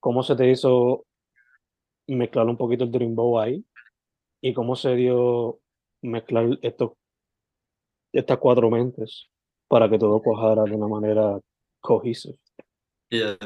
¿cómo 0.00 0.24
se 0.24 0.34
te 0.34 0.50
hizo 0.50 1.06
mezclar 2.08 2.46
un 2.46 2.56
poquito 2.56 2.82
el 2.82 2.90
Dreambow 2.90 3.38
ahí? 3.38 3.64
¿Y 4.42 4.52
cómo 4.54 4.74
se 4.74 4.96
dio 4.96 5.60
mezclar 6.02 6.58
estos, 6.62 6.94
estas 8.12 8.38
cuatro 8.38 8.68
mentes 8.72 9.28
para 9.68 9.88
que 9.88 10.00
todo 10.00 10.20
cuajara 10.20 10.64
de 10.64 10.74
una 10.74 10.88
manera 10.88 11.40
cohesive? 11.80 12.40
Yeah. 13.10 13.38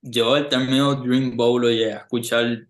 Yo 0.00 0.36
el 0.36 0.48
término 0.48 0.94
Dream 0.94 1.36
Bowl 1.36 1.60
lo 1.60 1.70
llegué 1.70 1.92
a 1.92 1.98
escuchar 1.98 2.68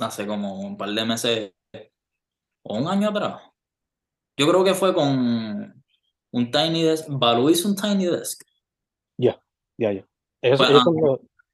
hace 0.00 0.26
como 0.26 0.58
un 0.60 0.76
par 0.76 0.90
de 0.90 1.04
meses 1.04 1.52
o 2.64 2.76
un 2.76 2.88
año 2.88 3.10
atrás. 3.10 3.47
Yo 4.38 4.48
creo 4.48 4.64
que 4.64 4.74
fue 4.74 4.94
con 4.94 5.82
un 6.30 6.50
Tiny 6.50 6.84
Desk. 6.84 7.06
Baloo 7.08 7.50
hizo 7.50 7.68
un 7.68 7.76
Tiny 7.76 8.06
Desk. 8.06 8.42
Ya, 9.18 9.40
ya, 9.76 9.92
ya. 9.92 10.06
Pues, 10.40 10.58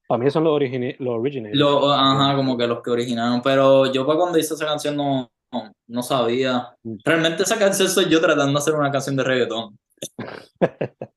para 0.06 0.22
mí 0.22 0.30
son 0.30 0.44
los, 0.44 0.52
origine, 0.52 0.96
los 0.98 1.14
originators. 1.18 1.58
Lo, 1.58 1.90
ajá, 1.90 2.36
como 2.36 2.58
que 2.58 2.66
los 2.66 2.82
que 2.82 2.90
originaron. 2.90 3.40
Pero 3.42 3.90
yo 3.90 4.06
para 4.06 4.18
cuando 4.18 4.38
hice 4.38 4.54
esa 4.54 4.66
canción 4.66 4.96
no, 4.96 5.32
no, 5.50 5.72
no 5.86 6.02
sabía. 6.02 6.76
Mm. 6.82 6.96
Realmente 7.02 7.42
esa 7.42 7.58
canción 7.58 7.88
soy 7.88 8.10
yo 8.10 8.20
tratando 8.20 8.52
de 8.52 8.58
hacer 8.58 8.74
una 8.74 8.92
canción 8.92 9.16
de 9.16 9.24
reggaetón. 9.24 9.78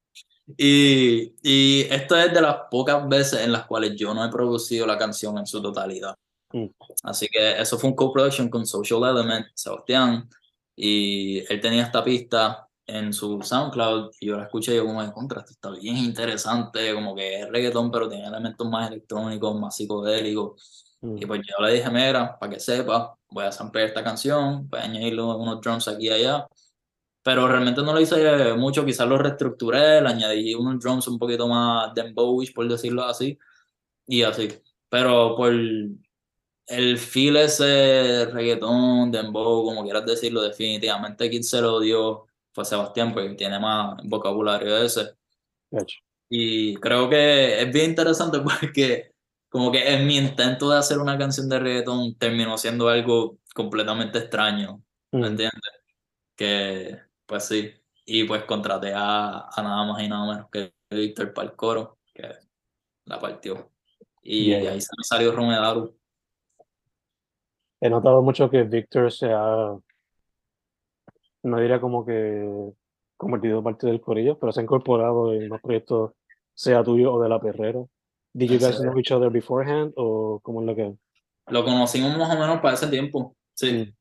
Y, 0.56 1.36
y 1.44 1.82
esto 1.92 2.16
es 2.16 2.34
de 2.34 2.40
las 2.40 2.56
pocas 2.72 3.06
veces 3.10 3.42
en 3.42 3.52
las 3.52 3.66
cuales 3.66 3.96
yo 3.98 4.14
no 4.14 4.24
he 4.24 4.30
producido 4.30 4.88
la 4.88 4.98
canción 4.98 5.38
en 5.38 5.46
su 5.46 5.62
totalidad. 5.62 6.16
Mm. 6.54 6.68
Así 7.04 7.28
que 7.28 7.60
eso 7.60 7.78
fue 7.78 7.90
un 7.90 7.96
co-production 7.96 8.50
con 8.50 8.66
Social 8.66 9.04
Element, 9.04 9.48
Sebastián, 9.54 10.30
y 10.78 11.40
él 11.54 11.62
tenía 11.62 11.84
esta 11.84 12.04
pista 12.06 12.70
en 12.88 13.14
su 13.14 13.42
SoundCloud 13.42 14.12
y 14.22 14.28
yo 14.28 14.38
la 14.38 14.46
escuché 14.46 14.74
y 14.74 14.78
yo 14.78 14.86
como 14.86 15.04
de 15.04 15.12
contra, 15.14 15.42
esto 15.42 15.54
está 15.54 15.72
bien 15.72 15.98
interesante, 15.98 16.94
como 16.96 17.16
que 17.16 17.42
es 17.42 17.50
reggaetón 17.50 17.92
pero 17.92 18.10
tiene 18.10 18.28
elementos 18.28 18.70
más 18.70 18.90
electrónicos, 18.92 19.60
más 19.60 19.76
psicodélicos. 19.78 20.98
Mm, 21.02 21.18
Y 21.22 21.26
pues 21.28 21.42
yo 21.48 21.66
le 21.66 21.74
dije, 21.74 21.90
mira, 21.92 22.38
para 22.40 22.54
que 22.54 22.60
sepa, 22.62 23.18
voy 23.30 23.46
a 23.46 23.52
samplear 23.54 23.90
esta 23.90 24.04
canción, 24.04 24.70
voy 24.70 24.80
a 24.82 24.84
añadirle 24.86 25.24
unos 25.24 25.62
drums 25.62 25.88
aquí 25.90 26.08
y 26.08 26.12
allá. 26.12 26.48
Pero 27.24 27.48
realmente 27.48 27.82
no 27.84 27.94
lo 27.94 28.02
hice 28.02 28.54
mucho, 28.56 28.86
quizás 28.86 29.08
lo 29.08 29.18
reestructuré, 29.18 30.02
le 30.02 30.10
añadí 30.10 30.56
unos 30.56 30.80
drums 30.80 31.08
un 31.10 31.20
poquito 31.20 31.48
más 31.48 31.94
dembowish, 31.94 32.54
por 32.54 32.68
decirlo 32.70 33.04
así, 33.04 33.38
y 34.08 34.24
así. 34.24 34.50
Pero 34.90 35.36
por 35.38 35.54
el 36.68 36.98
feel 37.00 37.38
ese 37.38 38.26
reggaetón, 38.32 39.12
dembow, 39.12 39.66
como 39.66 39.84
quieras 39.84 40.06
decirlo, 40.06 40.42
definitivamente 40.42 41.30
quien 41.30 41.44
se 41.44 41.62
lo 41.62 41.80
dio 41.80 42.28
fue 42.54 42.66
Sebastián, 42.66 43.14
porque 43.14 43.36
tiene 43.36 43.60
más 43.60 43.98
vocabulario 44.06 44.78
ese. 44.78 45.16
gotcha. 45.72 45.98
Y 46.30 46.76
creo 46.78 47.10
que 47.10 47.62
es 47.62 47.72
bien 47.74 47.92
interesante 47.92 48.40
porque 48.42 49.12
como 49.50 49.72
que 49.72 49.94
en 49.94 50.06
mi 50.08 50.18
intento 50.18 50.70
de 50.70 50.78
hacer 50.78 51.00
una 51.00 51.18
canción 51.18 51.48
de 51.50 51.60
reggaetón 51.60 52.16
terminó 52.18 52.58
siendo 52.58 52.90
algo 52.90 53.40
completamente 53.56 54.20
extraño, 54.20 54.84
¿me 55.20 55.28
Mm, 55.28 55.28
entiendes? 55.28 55.62
Que 56.36 57.02
pues 57.26 57.46
sí, 57.46 57.72
y 58.06 58.26
pues 58.26 58.44
contraté 58.46 58.94
a, 58.96 59.48
a 59.50 59.64
nada 59.64 59.86
más 59.86 60.02
y 60.04 60.08
nada 60.10 60.28
menos 60.34 60.50
que 60.52 60.74
Víctor 60.90 61.34
para 61.34 61.50
el 61.50 61.56
coro, 61.56 62.00
que 62.14 62.34
la 63.06 63.20
partió. 63.20 63.72
Y 64.24 64.46
Yeah, 64.46 64.60
yeah. 64.62 64.72
ahí 64.72 64.82
se 64.82 64.90
me 64.98 65.04
salió 65.04 65.32
Romedaru. 65.34 65.98
He 67.80 67.90
notado 67.90 68.22
mucho 68.22 68.50
que 68.50 68.64
Victor 68.64 69.12
se 69.12 69.32
ha, 69.32 69.78
no 71.44 71.60
diría 71.60 71.80
como 71.80 72.06
que 72.06 72.74
convertido 73.16 73.60
en 73.60 73.64
parte 73.64 73.88
del 73.88 74.02
corillo, 74.02 74.38
pero 74.40 74.52
se 74.52 74.60
ha 74.60 74.64
incorporado 74.64 75.34
en 75.34 75.50
los 75.50 75.62
proyectos, 75.62 76.12
sea 76.54 76.84
tuyo 76.84 77.14
o 77.14 77.22
de 77.22 77.30
la 77.30 77.40
Perrera. 77.40 77.84
Did 78.34 78.52
you 78.52 78.60
guys 78.60 78.80
know 78.80 78.98
each 78.98 79.12
other 79.12 79.30
beforehand 79.30 79.94
o 79.96 80.40
cómo 80.42 80.62
es 80.62 80.68
lo 80.68 80.76
que? 80.76 80.94
Lo 81.48 81.64
conocimos 81.64 82.16
más 82.18 82.36
o 82.36 82.40
menos 82.40 82.60
para 82.60 82.76
ese 82.76 82.88
tiempo, 82.88 83.36
sí. 83.54 83.72
Mm, 83.72 83.94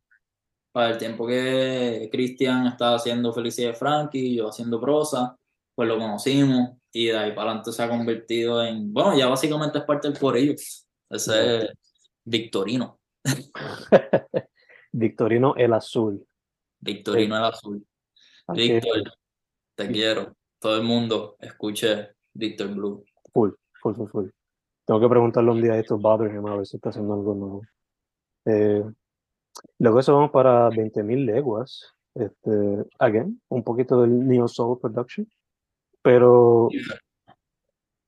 Para 0.73 0.91
el 0.91 0.99
tiempo 0.99 1.27
que 1.27 2.09
Cristian 2.13 2.67
estaba 2.67 2.97
haciendo 2.97 3.33
Felicidad 3.33 3.71
de 3.71 3.75
Frankie, 3.75 4.37
yo 4.37 4.49
haciendo 4.49 4.79
prosa, 4.81 5.37
pues 5.75 5.89
lo 5.89 5.99
conocimos 5.99 6.73
y 6.93 7.07
de 7.07 7.17
ahí 7.17 7.31
para 7.31 7.51
adelante 7.51 7.73
se 7.73 7.83
ha 7.83 7.89
convertido 7.89 8.63
en, 8.63 8.93
bueno, 8.93 9.17
ya 9.17 9.27
básicamente 9.27 9.79
es 9.79 9.85
parte 9.85 10.09
del 10.09 10.19
corillo. 10.19 10.55
Ese 11.09 11.57
es 11.57 11.71
Victorino. 12.25 12.99
Victorino 14.93 15.55
el 15.57 15.73
azul. 15.73 16.27
Victorino 16.81 17.37
el 17.37 17.45
azul. 17.45 17.87
Aquí, 18.47 18.73
Víctor, 18.73 19.13
te 19.75 19.91
quiero. 19.91 20.37
Todo 20.59 20.77
el 20.77 20.85
mundo 20.85 21.37
escuche 21.41 22.11
Victor 22.33 22.69
Blue. 22.75 23.05
Full, 23.33 23.51
full, 23.83 23.95
full, 23.95 24.09
full. 24.09 24.29
Tengo 24.85 25.01
que 25.01 25.09
preguntarle 25.09 25.51
un 25.51 25.61
día 25.61 25.73
a 25.73 25.79
estos 25.79 26.01
Botherham 26.01 26.47
a 26.47 26.57
ver 26.57 26.67
si 26.67 26.77
está 26.77 26.91
haciendo 26.91 27.15
algo 27.15 27.35
nuevo. 27.35 27.63
Eh, 28.45 28.85
luego 29.79 30.01
eso 30.01 30.15
vamos 30.15 30.31
para 30.31 30.71
20.000 30.71 31.25
leguas. 31.25 31.93
Este, 32.15 32.87
again, 32.99 33.41
un 33.49 33.63
poquito 33.63 34.01
del 34.01 34.27
Neo 34.27 34.49
Soul 34.49 34.79
Production. 34.79 35.29
Pero 36.03 36.69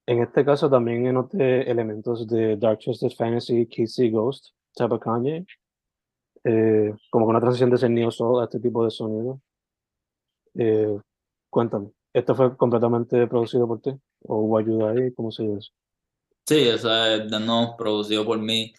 en 0.07 0.23
este 0.23 0.45
caso 0.45 0.71
también 0.71 1.13
noté 1.13 1.69
elementos 1.69 2.27
de 2.29 2.57
Dark 2.57 2.79
Twisted 2.79 3.11
Fantasy, 3.11 3.67
Casey 3.67 4.11
Ghost, 4.11 4.55
Kanye. 5.01 5.47
Eh, 6.45 6.93
como 7.11 7.27
con 7.27 7.35
una 7.35 7.41
transición 7.41 7.71
de 7.71 7.77
ese 7.77 7.89
Neo 7.89 8.11
Soul 8.11 8.41
a 8.41 8.45
este 8.45 8.61
tipo 8.61 8.85
de 8.85 8.91
sonido. 8.91 9.41
Eh, 10.55 10.99
cuéntame, 11.51 11.91
¿esto 12.13 12.35
fue 12.35 12.57
completamente 12.57 13.27
producido 13.27 13.67
por 13.67 13.81
ti? 13.81 13.91
¿O 14.23 14.37
hubo 14.39 14.59
ayuda 14.59 14.91
ahí? 14.91 15.13
¿Cómo 15.15 15.31
se 15.31 15.45
llama 15.45 15.59
eso? 15.59 15.73
Sí, 16.47 16.69
esa 16.69 17.15
es 17.15 17.31
de 17.31 17.41
nuevo 17.41 17.77
producido 17.77 18.25
por 18.25 18.39
mí. 18.39 18.73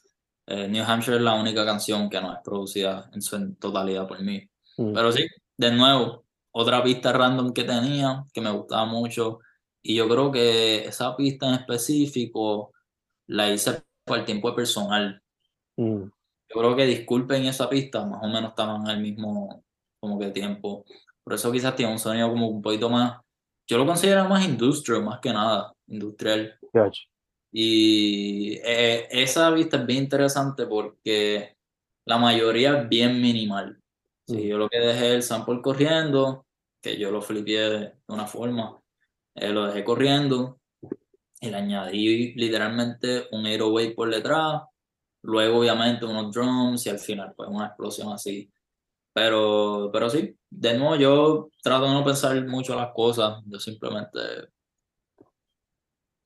Eh, 0.47 0.67
New 0.67 0.83
Hampshire 0.83 1.17
es 1.17 1.23
la 1.23 1.39
única 1.39 1.63
canción 1.65 2.09
que 2.09 2.19
no 2.19 2.33
es 2.33 2.39
producida 2.43 3.09
en 3.13 3.21
su 3.21 3.53
totalidad 3.55 4.07
por 4.07 4.21
mí. 4.23 4.41
Mm, 4.77 4.93
Pero 4.93 5.11
sí, 5.11 5.27
de 5.55 5.71
nuevo, 5.71 6.25
otra 6.51 6.81
pista 6.81 7.13
random 7.13 7.53
que 7.53 7.63
tenía, 7.63 8.25
que 8.33 8.41
me 8.41 8.51
gustaba 8.51 8.85
mucho. 8.85 9.39
Y 9.81 9.95
yo 9.95 10.09
creo 10.09 10.31
que 10.31 10.85
esa 10.85 11.15
pista 11.15 11.47
en 11.47 11.53
específico 11.55 12.71
la 13.27 13.49
hice 13.51 13.83
por 14.03 14.17
el 14.17 14.25
tiempo 14.25 14.55
personal. 14.55 15.21
Mm, 15.81 16.03
Yo 16.49 16.59
creo 16.59 16.75
que 16.75 16.85
disculpen 16.85 17.45
esa 17.45 17.69
pista, 17.69 18.05
más 18.05 18.23
o 18.23 18.27
menos 18.27 18.49
estaban 18.51 18.87
al 18.87 18.99
mismo 18.99 19.63
como 19.99 20.19
que 20.19 20.31
tiempo. 20.31 20.85
Por 21.23 21.33
eso 21.33 21.51
quizás 21.51 21.75
tiene 21.75 21.91
un 21.91 21.99
sonido 21.99 22.29
como 22.29 22.47
un 22.47 22.61
poquito 22.61 22.89
más, 22.89 23.19
yo 23.67 23.77
lo 23.77 23.85
considero 23.85 24.27
más 24.27 24.43
industrial, 24.45 25.03
más 25.03 25.19
que 25.19 25.31
nada, 25.31 25.73
industrial. 25.87 26.57
gotcha. 26.73 27.03
Y 27.51 28.59
eh, 28.63 29.07
esa 29.11 29.49
vista 29.51 29.77
es 29.77 29.85
bien 29.85 30.03
interesante 30.03 30.65
porque 30.67 31.55
la 32.05 32.17
mayoría 32.17 32.81
es 32.81 32.89
bien 32.89 33.21
minimal. 33.21 33.79
Sí, 34.27 34.35
Mm. 34.37 34.47
yo 34.47 34.57
lo 34.57 34.69
que 34.69 34.79
dejé 34.79 35.13
el 35.15 35.23
sample 35.23 35.61
corriendo, 35.61 36.45
que 36.81 36.97
yo 36.97 37.11
lo 37.11 37.21
flipié 37.21 37.59
de 37.69 37.93
una 38.07 38.25
forma, 38.27 38.79
eh, 39.35 39.49
lo 39.49 39.65
dejé 39.65 39.83
corriendo 39.83 40.59
y 41.41 41.49
le 41.49 41.55
añadí 41.57 42.33
literalmente 42.35 43.27
un 43.31 43.45
808 43.45 43.95
por 43.95 44.09
detrás, 44.13 44.61
luego 45.23 45.59
obviamente 45.59 46.05
unos 46.05 46.33
drums 46.33 46.85
y 46.85 46.89
al 46.89 46.99
final 46.99 47.33
pues 47.35 47.49
una 47.49 47.67
explosión 47.67 48.11
así. 48.11 48.51
Pero, 49.13 49.89
pero 49.91 50.09
sí, 50.09 50.35
de 50.49 50.77
nuevo 50.77 50.95
yo 50.95 51.49
trato 51.61 51.85
de 51.85 51.93
no 51.93 52.05
pensar 52.05 52.45
mucho 52.47 52.75
las 52.75 52.93
cosas, 52.93 53.41
yo 53.45 53.59
simplemente 53.59 54.19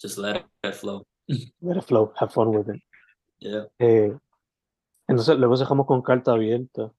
just 0.02 0.18
let 0.18 0.46
it 0.64 0.74
flow. 0.74 1.04
Let 1.62 1.78
it 1.78 1.84
flow, 1.86 2.12
have 2.18 2.32
fun 2.34 2.50
with 2.50 2.68
it. 2.74 2.82
Yeah. 3.40 3.68
Eh, 3.80 4.14
entonces, 5.08 5.38
luego 5.38 5.58
dejamos 5.58 5.86
con 5.86 6.02
carta 6.02 6.34
abierta, 6.34 6.92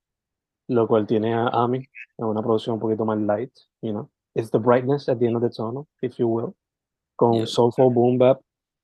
lo 0.69 0.89
cual 0.89 1.07
tiene 1.07 1.35
a 1.35 1.49
Ami 1.49 1.87
en 2.19 2.25
una 2.25 2.43
producción 2.43 2.75
un 2.75 2.81
poquito 2.81 3.05
más 3.05 3.19
light, 3.19 3.53
you 3.83 3.93
know. 3.93 4.11
It's 4.35 4.51
the 4.51 4.59
brightness 4.59 5.09
at 5.09 5.19
the 5.19 5.27
end 5.27 5.37
of 5.37 5.43
the 5.43 5.51
tunnel, 5.51 5.87
if 6.03 6.17
you 6.17 6.27
will. 6.27 6.55
Con 7.17 7.35
Yeah. 7.35 7.47
soulful 7.47 7.93
boom 7.93 8.19
bap, 8.19 8.41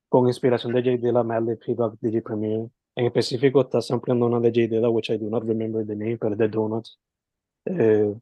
con 0.08 0.28
inspiración 0.28 0.72
de 0.74 0.82
J 0.82 0.96
Dilla, 0.98 1.22
Madlib, 1.24 1.58
Hip 1.66 1.80
Hop, 1.80 1.96
DJ 2.00 2.22
Premier. 2.22 2.70
En 3.00 3.06
específico, 3.06 3.62
está 3.62 3.80
sampleando 3.80 4.26
una 4.26 4.40
de 4.40 4.50
J 4.50 4.74
Dilla, 4.74 4.90
which 4.90 5.08
I 5.08 5.16
do 5.16 5.30
not 5.30 5.42
remember 5.42 5.86
the 5.86 5.96
name, 5.96 6.18
pero 6.18 6.32
es 6.32 6.38
de 6.38 6.48
Donuts. 6.48 6.98
Eh, 7.64 8.14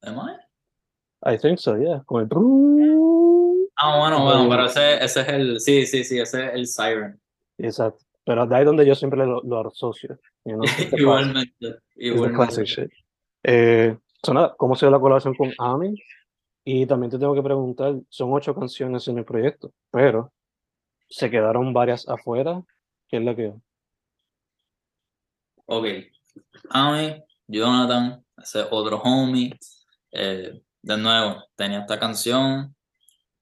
Am 0.00 0.16
I? 0.16 1.34
I 1.34 1.36
think 1.36 1.58
so, 1.58 1.76
yeah. 1.76 2.02
Con 2.06 2.22
el... 2.22 2.28
Ah, 3.76 3.98
bueno, 3.98 4.24
bueno, 4.24 4.48
pero 4.48 4.64
ese, 4.64 5.04
ese 5.04 5.20
es 5.20 5.28
el, 5.28 5.60
sí, 5.60 5.84
sí, 5.84 6.04
sí, 6.04 6.18
ese 6.18 6.46
es 6.46 6.54
el 6.54 6.66
Siren. 6.66 7.20
Exacto. 7.58 8.02
Pero 8.24 8.46
de 8.46 8.56
ahí 8.56 8.64
donde 8.64 8.86
yo 8.86 8.94
siempre 8.94 9.26
lo, 9.26 9.42
lo 9.42 9.68
asocio. 9.68 10.18
You 10.46 10.54
know? 10.54 10.64
Igualmente, 10.96 11.80
igualmente. 11.96 12.34
classic 12.34 12.64
shit. 12.64 12.90
Eh, 13.42 13.94
so 14.22 14.32
nada, 14.32 14.54
¿cómo 14.56 14.74
se 14.74 14.86
dio 14.86 14.90
la 14.90 14.98
colaboración 14.98 15.34
con 15.34 15.52
Ami? 15.58 16.02
Y 16.64 16.86
también 16.86 17.10
te 17.10 17.18
tengo 17.18 17.34
que 17.34 17.42
preguntar, 17.42 17.96
son 18.08 18.32
ocho 18.32 18.54
canciones 18.54 19.06
en 19.08 19.18
el 19.18 19.26
proyecto, 19.26 19.70
pero 19.90 20.32
se 21.10 21.28
quedaron 21.30 21.74
varias 21.74 22.08
afuera. 22.08 22.64
¿Qué 23.08 23.16
es 23.18 23.22
la 23.24 23.34
que? 23.36 23.52
Ok. 25.66 25.86
Ami, 26.70 27.22
Jonathan, 27.48 28.24
ese 28.36 28.60
otro 28.70 28.98
homie. 29.02 29.52
eh, 30.12 30.60
de 30.82 30.96
nuevo, 30.98 31.44
tenía 31.56 31.80
esta 31.80 31.98
canción. 31.98 32.74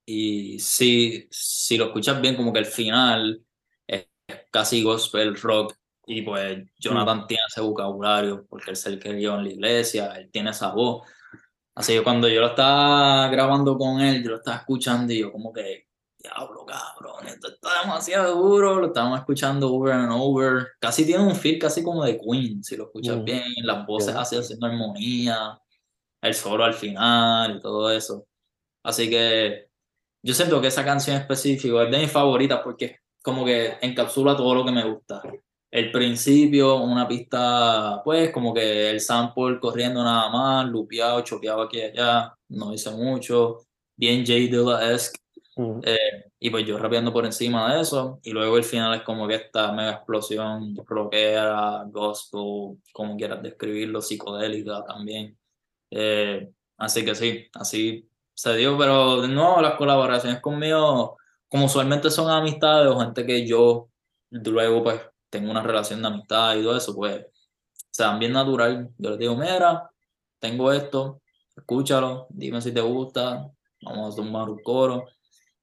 Y 0.07 0.59
si, 0.61 1.29
si 1.31 1.79
lo 1.79 1.87
escuchas 1.87 2.20
bien, 2.20 2.37
como 2.37 2.53
que 2.53 2.61
el 2.61 2.66
final 2.66 3.42
es 3.87 4.09
casi 4.53 4.83
gospel 4.83 5.37
rock. 5.40 5.74
Y 6.07 6.22
pues 6.22 6.64
Jonathan 6.79 7.27
tiene 7.27 7.42
ese 7.48 7.61
vocabulario, 7.62 8.46
porque 8.48 8.70
él 8.70 8.74
es 8.74 8.87
el 8.87 8.98
que 9.00 9.11
crió 9.11 9.37
en 9.37 9.44
la 9.44 9.50
iglesia, 9.50 10.09
él 10.16 10.31
tiene 10.31 10.50
esa 10.50 10.72
voz. 10.72 11.09
Así 11.74 11.94
que 11.94 12.03
cuando 12.05 12.29
yo 12.29 12.40
lo 12.40 12.48
estaba 12.48 13.29
grabando 13.29 13.77
con 13.79 14.00
él, 14.00 14.22
yo 14.22 14.31
lo 14.31 14.37
estaba 14.38 14.59
escuchando 14.59 15.12
y 15.12 15.20
yo 15.20 15.33
como 15.33 15.53
que, 15.53 15.88
diablo, 16.25 16.65
cabrón, 16.65 17.27
esto 17.27 17.49
está 17.49 17.83
demasiado 17.83 18.35
duro, 18.37 18.81
lo 18.81 18.87
estábamos 18.89 19.21
escuchando 19.21 19.73
over 19.73 19.93
and 19.93 20.13
over. 20.13 20.69
Casi 20.81 21.05
tiene 21.05 21.23
un 21.23 21.35
feel 21.37 21.59
casi 21.59 21.83
como 21.83 22.03
de 22.05 22.19
Queen, 22.19 22.65
si 22.65 22.77
lo 22.77 22.85
escuchas 22.85 23.17
Mm. 23.19 23.25
bien, 23.25 23.43
las 23.63 23.87
voces 23.87 24.15
así 24.17 24.37
haciendo 24.37 24.67
armonía, 24.67 25.59
el 26.23 26.35
solo 26.35 26.65
al 26.65 26.75
final 26.75 27.57
y 27.57 27.61
todo 27.61 27.91
eso. 27.91 28.27
Así 28.83 29.09
que 29.11 29.69
yo 30.23 30.35
siento 30.35 30.61
que 30.61 30.69
esa 30.69 30.85
canción 30.85 31.17
específica 31.17 31.85
es 31.85 31.91
de 31.91 31.99
mis 31.99 32.11
favoritas 32.11 32.61
porque 32.65 32.99
como 33.23 33.45
que 33.45 33.77
encapsula 33.83 34.37
todo 34.37 34.55
lo 34.55 34.65
que 34.65 34.73
me 34.73 34.85
gusta. 34.85 35.23
El 35.71 35.91
principio, 35.91 36.77
una 36.77 37.07
pista, 37.09 38.01
pues 38.05 38.31
como 38.31 38.55
que 38.55 38.91
el 38.91 39.01
sample 39.01 39.59
corriendo 39.61 40.03
nada 40.05 40.31
más, 40.31 40.67
lupeado, 40.67 41.21
chopeado 41.23 41.63
aquí 41.63 41.79
y 41.79 41.83
allá, 41.83 42.35
no 42.49 42.71
dice 42.71 42.91
mucho, 42.93 43.67
bien 43.97 44.21
J 44.21 44.35
Dilla-esque, 44.35 45.19
Mm, 45.57 45.81
eh, 45.85 46.25
y 46.40 46.51
pues 46.51 46.67
yo 46.67 46.79
rapeando 46.79 47.12
por 47.12 47.25
encima 47.25 47.75
de 47.75 47.83
eso, 47.83 48.19
y 48.23 48.31
luego 48.33 48.57
el 48.57 48.64
final 48.64 48.95
es 48.95 49.03
como 49.03 49.29
que 49.29 49.37
esta 49.37 49.73
mega 49.73 49.93
explosión 49.93 50.75
rockera, 50.87 51.85
gospel, 51.88 52.79
como 52.93 53.17
quieras 53.17 53.43
describirlo, 53.43 54.01
psicodélica 54.03 54.85
también. 54.85 55.37
Eh, 55.90 56.51
así 56.79 57.05
que 57.05 57.14
sí, 57.14 57.47
así 57.55 58.09
se 58.35 58.57
dio, 58.57 58.77
pero 58.79 59.23
de 59.23 59.29
nuevo 59.29 59.61
las 59.62 59.77
colaboraciones 59.77 60.40
conmigo, 60.40 61.19
como 61.49 61.67
usualmente 61.67 62.11
son 62.11 62.31
amistades 62.31 62.88
o 62.90 62.99
gente 63.01 63.25
que 63.27 63.47
yo 63.47 63.90
luego 64.31 64.83
pues 64.83 65.01
tengo 65.31 65.51
una 65.51 65.62
relación 65.62 66.03
de 66.03 66.09
amistad 66.09 66.57
y 66.57 66.62
todo 66.62 66.77
eso, 66.77 66.95
pues 66.95 67.27
se 67.90 68.03
dan 68.03 68.19
bien 68.19 68.33
natural. 68.33 68.90
Yo 68.99 69.11
les 69.11 69.19
digo, 69.19 69.37
mira, 69.37 69.90
tengo 70.38 70.73
esto, 70.73 71.21
escúchalo, 71.57 72.27
dime 72.31 72.61
si 72.61 72.73
te 72.73 72.81
gusta, 72.81 73.51
vamos 73.83 74.14
a 74.14 74.17
tomar 74.17 74.49
un 74.51 74.62
coro. 74.62 75.07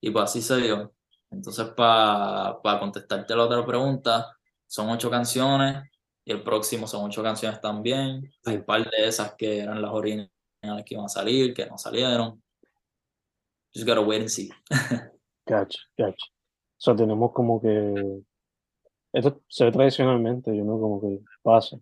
Y 0.02 0.12
pues 0.12 0.26
así 0.26 0.42
se 0.42 0.58
dio. 0.58 0.94
Entonces, 1.30 1.66
para 1.70 2.80
contestarte 2.80 3.36
la 3.36 3.46
otra 3.46 3.66
pregunta, 3.66 4.36
son 4.68 4.90
ocho 4.90 5.10
canciones 5.10 5.90
y 6.26 6.32
el 6.32 6.44
próximo 6.44 6.88
son 6.88 7.06
ocho 7.06 7.24
canciones 7.24 7.62
también. 7.62 8.30
Hay 8.46 8.58
un 8.58 8.66
par 8.66 8.90
de 8.90 9.08
esas 9.08 9.36
que 9.36 9.60
eran 9.60 9.82
las 9.82 9.92
originales 9.92 10.30
que 10.86 10.96
iban 10.96 11.06
a 11.06 11.10
salir, 11.10 11.54
que 11.54 11.66
no 11.68 11.78
salieron. 11.78 12.42
Just 13.74 13.88
gotta 13.88 14.02
wait 14.02 14.22
and 14.22 14.30
see. 14.30 14.50
Gotcha, 15.48 15.80
gotcha. 15.98 16.28
So 16.78 16.96
tenemos 16.96 17.32
como 17.34 17.60
que. 17.60 18.24
Esto 19.12 19.42
se 19.50 19.66
ve 19.66 19.72
tradicionalmente, 19.72 20.56
yo 20.56 20.64
no 20.64 20.80
como 20.80 21.02
que 21.02 21.20
pasa. 21.42 21.78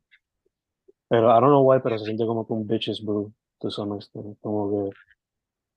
Pero 1.08 1.28
I 1.30 1.40
don't 1.40 1.50
know 1.50 1.62
why, 1.62 1.80
pero 1.82 2.00
se 2.00 2.06
siente 2.06 2.26
como 2.26 2.48
que 2.48 2.54
un 2.54 2.66
bitches 2.66 3.04
brew, 3.04 3.32
some 3.70 3.96
extent. 3.98 4.40
Como 4.42 4.72
que. 4.72 4.96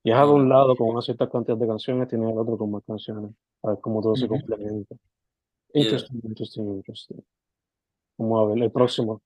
Llegas 0.02 0.26
de 0.26 0.34
un 0.34 0.48
lado 0.48 0.74
con 0.76 0.88
una 0.88 1.00
cierta 1.00 1.28
cantidad 1.28 1.56
de 1.56 1.66
canciones, 1.66 2.08
tienes 2.08 2.30
el 2.30 2.38
otro 2.38 2.58
con 2.58 2.72
más 2.72 2.82
canciones. 2.84 3.30
A 3.62 3.70
ver 3.70 3.78
cómo 3.80 4.02
todo 4.02 4.16
se 4.16 4.26
complementa. 4.26 4.96
Yeah. 5.72 5.84
Interesting, 5.84 6.20
interesting, 6.24 6.68
interesting. 6.76 7.24
Vamos 8.18 8.42
a 8.42 8.54
ver, 8.54 8.64
el 8.64 8.72
próximo. 8.72 9.22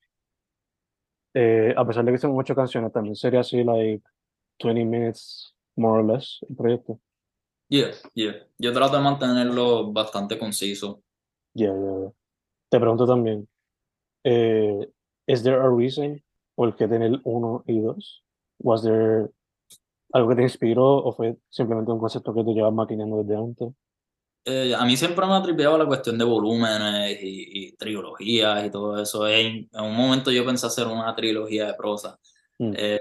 Eh, 1.35 1.75
a 1.77 1.87
pesar 1.87 2.05
de 2.05 2.13
que 2.13 2.19
son 2.19 2.39
ocho 2.39 2.55
canciones, 2.55 2.93
también 2.93 3.15
sería 3.15 3.41
así, 3.41 3.65
like 3.65 4.03
20 4.59 4.85
minutes, 4.85 5.55
more 5.77 6.01
or 6.01 6.05
less, 6.05 6.39
el 6.49 6.57
proyecto. 6.57 7.01
Yeah, 7.69 7.91
yeah. 8.15 8.47
Yo 8.59 8.73
trato 8.73 8.97
de 8.97 9.03
mantenerlo 9.03 9.93
bastante 9.93 10.39
conciso. 10.39 11.03
Yeah, 11.55 11.73
yeah, 11.73 11.99
yeah. 12.01 12.13
Te 12.69 12.81
pregunto 12.81 13.07
también, 13.07 13.49
eh, 14.25 14.89
¿is 15.27 15.43
there 15.43 15.57
a 15.57 15.69
reason 15.69 16.23
por 16.55 16.77
qué 16.77 16.87
tener 16.87 17.21
uno 17.25 17.65
y 17.67 17.81
dos? 17.81 18.23
Was 18.59 18.83
there 18.83 19.31
algo 20.13 20.29
que 20.31 20.37
te 20.37 20.43
inspiró 20.43 20.85
o 20.85 21.13
fue 21.13 21.37
simplemente 21.51 21.93
un 21.93 21.99
concepto 22.01 22.35
que 22.35 22.45
tú 22.45 22.55
llevas 22.55 22.73
maquinando 22.75 23.23
desde 23.23 23.37
antes? 23.37 23.69
eh, 24.45 24.75
a 24.77 24.85
mí 24.85 24.97
siempre 24.97 25.27
me 25.27 25.35
ha 25.35 25.43
tripeado 25.43 25.77
la 25.79 25.87
cuestión 25.87 26.17
de 26.19 26.25
volúmenes 26.25 27.19
y, 27.23 27.69
y 27.69 27.73
trilogías 27.77 28.65
y 28.67 28.71
todo 28.71 29.01
eso. 29.03 29.27
En, 29.29 29.69
en, 29.73 29.81
un 29.81 29.95
momento 29.97 30.31
yo 30.31 30.45
pensé 30.47 30.67
hacer 30.67 30.87
una 30.87 31.15
trilogía 31.15 31.67
de 31.67 31.75
prosa, 31.75 32.19
Mm. 32.59 32.73
eh, 32.77 33.01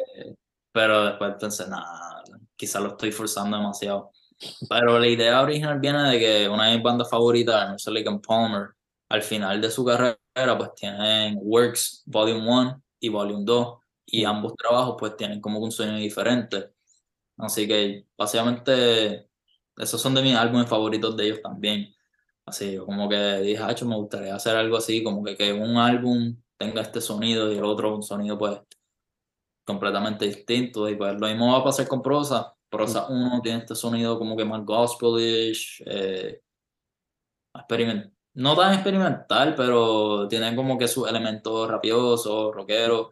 pero 0.71 1.05
después 1.05 1.35
pensé, 1.39 1.67
nada, 1.69 2.23
quizás 2.57 2.81
lo 2.83 2.89
estoy 2.89 3.11
forzando 3.13 3.55
demasiado. 3.57 4.11
Pero 4.69 4.99
la 4.99 5.07
idea 5.07 5.41
original 5.41 5.79
viene 5.79 6.03
de 6.11 6.19
que 6.19 6.49
una 6.49 6.67
de 6.67 6.75
mis 6.75 6.83
bandas 6.83 7.09
favoritas, 7.09 7.65
Emerson 7.67 7.93
Lake 7.93 8.09
and 8.09 8.21
Palmer, 8.25 8.69
al 9.09 9.21
final 9.23 9.61
de 9.61 9.71
su 9.71 9.85
carrera, 9.85 10.17
pues 10.57 10.73
tienen 10.75 11.37
Works 11.41 12.03
Volume 12.07 12.49
1 12.49 12.83
y 12.99 13.09
Volume 13.09 13.43
2, 13.45 13.77
y 14.07 14.25
Mm. 14.25 14.27
ambos 14.27 14.55
trabajos 14.57 14.95
pues 14.99 15.15
tienen 15.17 15.39
como 15.41 15.59
un 15.59 15.71
sueño 15.71 15.95
diferente. 15.97 16.71
Así 17.37 17.67
que 17.67 18.07
básicamente 18.17 19.29
esos 19.77 20.01
son 20.01 20.15
de 20.15 20.21
mis 20.23 20.35
álbumes 20.35 20.69
favoritos 20.69 21.15
de 21.17 21.25
ellos 21.27 21.41
también. 21.41 21.93
Así, 22.45 22.77
como 22.77 23.09
que 23.09 23.17
dije, 23.41 23.63
"Acho, 23.63 23.85
me 23.87 23.95
gustaría 23.97 24.35
hacer 24.35 24.55
algo 24.55 24.77
así, 24.77 25.03
como 25.03 25.23
que, 25.23 25.35
que 25.37 25.53
un 25.53 25.77
álbum 25.77 26.37
tenga 26.57 26.81
este 26.81 27.01
sonido 27.01 27.51
y 27.51 27.57
el 27.57 27.63
otro 27.65 27.95
un 27.95 28.03
sonido 28.03 28.37
pues 28.37 28.59
completamente 29.65 30.25
distinto. 30.25 30.87
Y 30.89 30.95
pues 30.95 31.19
lo 31.19 31.27
mismo 31.27 31.51
va 31.53 31.59
a 31.59 31.63
pasar 31.63 31.87
con 31.87 32.01
Prosa. 32.01 32.53
Prosa 32.69 33.07
1 33.09 33.41
tiene 33.41 33.59
este 33.59 33.75
sonido 33.75 34.17
como 34.19 34.35
que 34.37 34.45
más 34.45 34.63
gospelish, 34.65 35.83
eh, 35.85 36.41
experiment 37.53 38.11
no 38.35 38.53
tan 38.55 38.73
experimental, 38.73 39.55
pero 39.55 40.27
tiene 40.27 40.53
como 40.55 40.77
que 40.77 40.87
sus 40.89 41.07
elementos 41.07 41.69
rapiosos, 41.69 42.53
rockeros. 42.53 43.07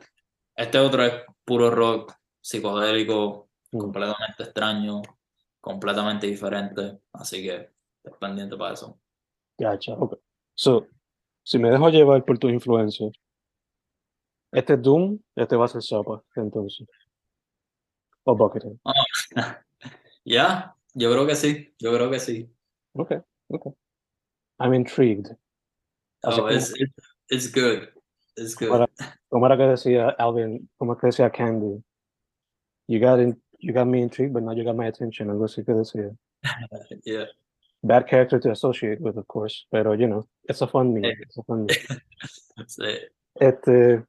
Este 0.55 0.79
otro 0.79 1.03
es 1.05 1.13
puro 1.45 1.69
rock 1.71 2.13
psicodélico, 2.41 3.49
Mm. 3.73 3.79
completamente 3.79 4.43
extraño, 4.43 5.01
completamente 5.59 6.27
diferente. 6.27 6.99
Así 7.11 7.41
que 7.41 7.71
es 8.03 8.17
pendiente 8.19 8.55
para 8.55 8.73
eso. 8.73 8.99
Gotcha, 9.57 9.93
ok. 9.93 10.19
So, 10.53 10.87
si 11.43 11.57
me 11.57 11.69
dejo 11.69 11.89
llevar 11.89 12.23
por 12.23 12.37
tus 12.37 12.51
influencias, 12.51 13.11
este 14.51 14.73
es 14.73 14.81
Doom, 14.81 15.19
este 15.35 15.55
va 15.55 15.65
a 15.65 15.67
ser 15.67 15.81
Sopa, 15.81 16.23
entonces. 16.35 16.87
O 18.23 18.35
Buckethead. 18.35 18.77
Ya, 20.25 20.73
yo 20.93 21.11
creo 21.11 21.27
que 21.27 21.35
sí, 21.35 21.75
yo 21.77 21.93
creo 21.93 22.09
que 22.09 22.17
sí. 22.17 22.49
Ok, 22.93 23.11
ok. 23.49 23.75
I'm 24.57 24.73
intrigued. 24.73 25.37
Así 26.21 26.39
Oh, 26.39 26.47
it's, 26.47 26.73
it's, 26.79 26.93
it's 27.29 27.51
good. 27.53 27.89
It's 28.37 28.55
good. 28.55 28.87
Como 29.27 29.45
era 29.47 29.57
que 29.57 29.63
decía 29.63 30.15
Alvin, 30.17 30.69
como 30.77 30.95
que 30.95 31.07
decía 31.07 31.29
Candy, 31.29 31.83
you 32.87 33.01
got, 33.01 33.19
in, 33.19 33.42
you 33.63 33.71
got 33.71 33.87
me 33.87 34.01
intrigued, 34.01 34.33
but 34.33 34.43
now 34.43 34.51
you 34.51 34.63
got 34.63 34.75
my 34.75 34.87
attention, 34.87 35.29
algo 35.29 35.45
así 35.45 35.65
que 35.65 35.73
decía. 35.73 36.15
Yeah. 37.05 37.25
Bad 37.83 38.07
character 38.07 38.39
to 38.39 38.51
associate 38.51 39.01
with, 39.01 39.17
of 39.17 39.27
course, 39.27 39.65
pero, 39.71 39.93
you 39.93 40.07
know, 40.07 40.27
it's 40.47 40.61
a 40.61 40.67
fun 40.67 40.93
meme, 40.93 41.15
it's 41.19 41.37
a 41.37 41.43
fun 41.43 41.65
meme. 41.65 42.01
Sí. 42.67 42.99
Este, 43.39 44.05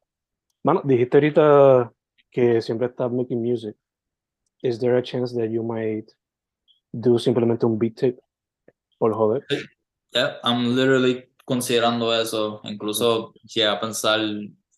mano, 0.63 0.81
dijiste 0.85 1.17
ahorita 1.17 1.91
que 2.31 2.61
siempre 2.61 2.87
estás 2.87 3.11
making 3.11 3.41
music. 3.41 3.75
Is 4.61 4.79
there 4.79 4.97
a 4.97 5.01
chance 5.01 5.33
that 5.33 5.49
you 5.49 5.63
might 5.63 6.11
do 6.93 7.17
simplemente 7.17 7.65
un 7.65 7.77
beat 7.77 7.97
tape? 7.97 8.19
Por 8.99 9.13
joder. 9.13 9.45
Yeah, 10.13 10.37
I'm 10.43 10.75
literally 10.75 11.25
considerando 11.45 12.13
eso. 12.13 12.61
Incluso 12.63 13.33
llegué 13.43 13.67
a 13.67 13.79
pensar 13.79 14.19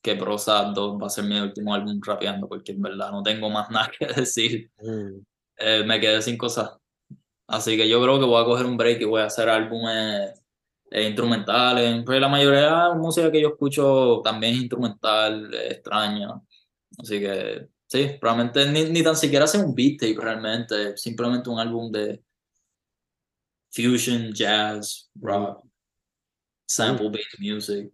que 0.07 0.15
Prosa 0.15 0.63
2 0.73 1.01
va 1.01 1.07
a 1.07 1.09
ser 1.09 1.25
mi 1.25 1.39
último 1.39 1.73
álbum 1.73 1.99
rapeando, 2.05 2.47
porque 2.47 2.71
en 2.73 2.81
verdad 2.81 3.11
no 3.11 3.23
tengo 3.23 3.49
más 3.49 3.69
nada 3.71 3.91
que 3.97 4.05
decir. 4.07 4.71
Mm, 4.81 5.19
Eh, 5.59 5.83
me 5.85 5.99
quedé 5.99 6.21
sin 6.21 6.37
cosas. 6.37 6.71
Así 7.47 7.77
que 7.77 7.89
yo 7.89 8.01
creo 8.01 8.19
que 8.19 8.25
voy 8.25 8.41
a 8.41 8.45
coger 8.45 8.65
un 8.65 8.77
break 8.77 9.01
y 9.01 9.05
voy 9.05 9.21
a 9.21 9.25
hacer 9.25 9.49
álbumes 9.49 10.33
eh, 10.91 11.07
instrumentales. 11.07 12.03
Pues 12.05 12.21
la 12.21 12.29
mayoría 12.29 12.61
de 12.61 12.71
la 12.71 12.95
música 12.95 13.31
que 13.31 13.41
yo 13.41 13.49
escucho 13.49 14.21
también 14.23 14.53
es 14.55 14.61
instrumental, 14.61 15.53
eh, 15.53 15.73
extraña. 15.73 16.29
Así 16.99 17.19
que 17.19 17.69
sí, 17.87 18.11
probablemente 18.19 18.71
ni, 18.71 18.85
ni 18.91 19.03
tan 19.03 19.15
siquiera 19.17 19.45
hacer 19.45 19.63
un 19.65 19.75
beat 19.75 19.99
tape 19.99 20.17
realmente, 20.19 20.97
simplemente 20.97 21.49
un 21.49 21.59
álbum 21.59 21.91
de 21.91 22.23
fusion, 23.69 24.33
jazz, 24.33 25.09
rock, 25.21 25.63
sample-based 26.67 27.39
music, 27.39 27.91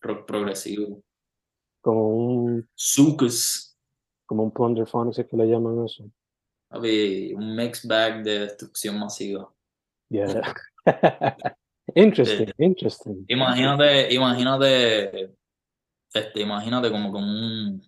rock 0.00 0.26
progresivo, 0.26 1.02
Como 1.86 2.08
un, 2.08 2.68
soukous, 2.74 3.78
como 4.26 4.42
un 4.42 4.50
plunderphonics 4.50 5.20
es 5.20 5.26
que 5.26 5.36
le 5.36 5.46
llaman 5.46 5.84
eso. 5.84 6.10
Papi, 6.68 7.32
un 7.34 7.54
mix 7.54 7.86
bag 7.86 8.24
de 8.24 8.40
destrucción 8.40 8.98
masiva. 8.98 9.48
Yeah. 10.10 10.42
interesting, 11.94 12.52
interesting. 12.58 13.24
Imagínate, 13.28 14.12
imagínate, 14.12 15.36
este, 16.12 16.40
imagínate 16.40 16.90
como 16.90 17.12
con 17.12 17.22
un, 17.22 17.82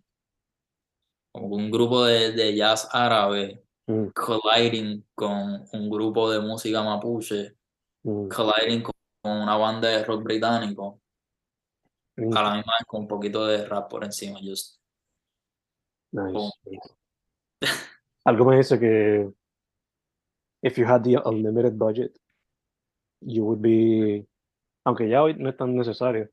como 1.33 1.57
un 1.57 1.71
grupo 1.71 2.05
de, 2.05 2.31
de 2.31 2.55
jazz 2.55 2.89
árabe 2.93 3.65
Mm, 3.89 4.09
colliding 4.13 5.03
con 5.15 5.65
un 5.73 5.91
grupo 5.91 6.31
de 6.31 6.41
música 6.41 6.83
mapuche, 6.83 7.57
mm, 8.03 8.29
colliding 8.29 8.83
con, 8.83 8.95
una 9.25 9.57
banda 9.57 9.89
de 9.89 10.05
rock 10.05 10.23
británico, 10.25 11.01
a 12.19 12.43
la 12.43 12.55
misma 12.57 12.73
con 12.87 13.03
un 13.03 13.09
poquito 13.09 13.47
de 13.47 13.67
rap 13.67 13.91
por 13.91 14.05
encima. 14.05 14.39
Just, 14.43 14.81
nice. 16.13 16.53
Algo 18.25 18.45
me 18.45 18.57
dice 18.57 18.79
que 18.79 19.31
if 20.63 20.77
you 20.77 20.85
had 20.85 21.03
the 21.03 21.17
unlimited 21.25 21.79
budget, 21.79 22.19
you 23.21 23.45
would 23.45 23.61
be, 23.61 24.27
aunque 24.85 25.09
ya 25.09 25.23
hoy 25.23 25.35
no 25.35 25.49
es 25.49 25.57
tan 25.57 25.77
necesario, 25.77 26.29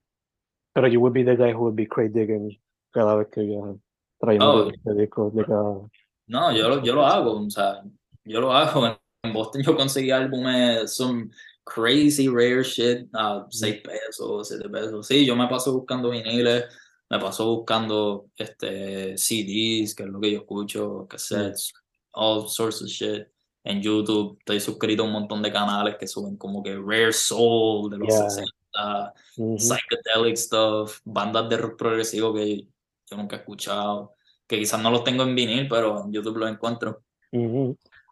pero 0.74 0.88
you 0.88 1.00
would 1.00 1.14
be 1.14 1.24
the 1.24 1.36
guy 1.36 1.52
who 1.54 1.62
would 1.62 1.76
be 1.76 1.88
crate 1.88 2.14
digging 2.14 2.60
cada 2.92 3.16
vez 3.16 3.28
que 3.30 3.42
viaja, 3.42 3.76
trayendo 4.20 4.68
Oh. 4.68 4.72
de 4.84 5.02
discos 5.02 5.34
de 5.34 5.46
cada... 5.46 5.90
No, 6.28 6.52
yo 6.52 6.70
lo, 6.70 6.84
yo 6.84 6.96
lo 6.96 7.06
hago, 7.06 7.40
o 7.40 7.50
sea, 7.50 7.84
yo 8.24 8.42
lo 8.42 8.52
hago. 8.52 8.86
En, 9.24 9.34
Boston 9.34 9.64
yo 9.64 9.76
conseguí 9.76 10.12
álbumes, 10.12 10.96
some 10.96 11.30
crazy 11.66 12.28
rare 12.30 12.64
shit 12.64 13.10
a 13.14 13.46
6 13.50 13.82
pesos, 13.82 14.48
7 14.48 14.70
pesos. 14.70 15.08
Sí, 15.08 15.26
yo 15.26 15.36
me 15.36 15.48
paso 15.48 15.74
buscando 15.74 16.12
viniles, 16.12 16.66
me 17.10 17.20
paso 17.20 17.58
buscando 17.58 18.28
este, 18.38 19.18
CDs, 19.18 19.94
que 19.96 20.04
es 20.04 20.10
lo 20.10 20.20
que 20.22 20.32
yo 20.32 20.40
escucho, 20.40 21.08
cassettes, 21.10 21.74
all 22.12 22.48
sorts 22.48 22.82
of 22.82 22.88
shit. 22.88 23.28
En 23.64 23.82
YouTube 23.82 24.38
estoy 24.40 24.60
suscrito 24.60 25.02
a 25.02 25.06
un 25.08 25.12
montón 25.12 25.42
de 25.42 25.52
canales 25.52 25.96
que 26.00 26.08
suben 26.08 26.38
como 26.38 26.62
que 26.62 26.76
Rare 26.76 27.12
Soul 27.12 27.90
de 27.90 27.98
los 27.98 28.08
Yeah. 28.08 28.30
60, 28.30 29.14
Ujú, 29.38 29.58
psychedelic 29.58 30.38
stuff, 30.38 31.00
bandas 31.04 31.50
de 31.50 31.58
rock 31.58 31.78
progresivo 31.78 32.34
que 32.34 32.68
yo 33.10 33.18
nunca 33.18 33.38
he 33.38 33.40
escuchado, 33.40 34.14
que 34.48 34.60
quizás 34.60 34.80
no 34.82 34.92
los 34.92 35.04
tengo 35.04 35.24
en 35.24 35.34
vinil, 35.34 35.68
pero 35.68 36.04
en 36.04 36.12
YouTube 36.12 36.38
los 36.38 36.52
encuentro. 36.52 37.04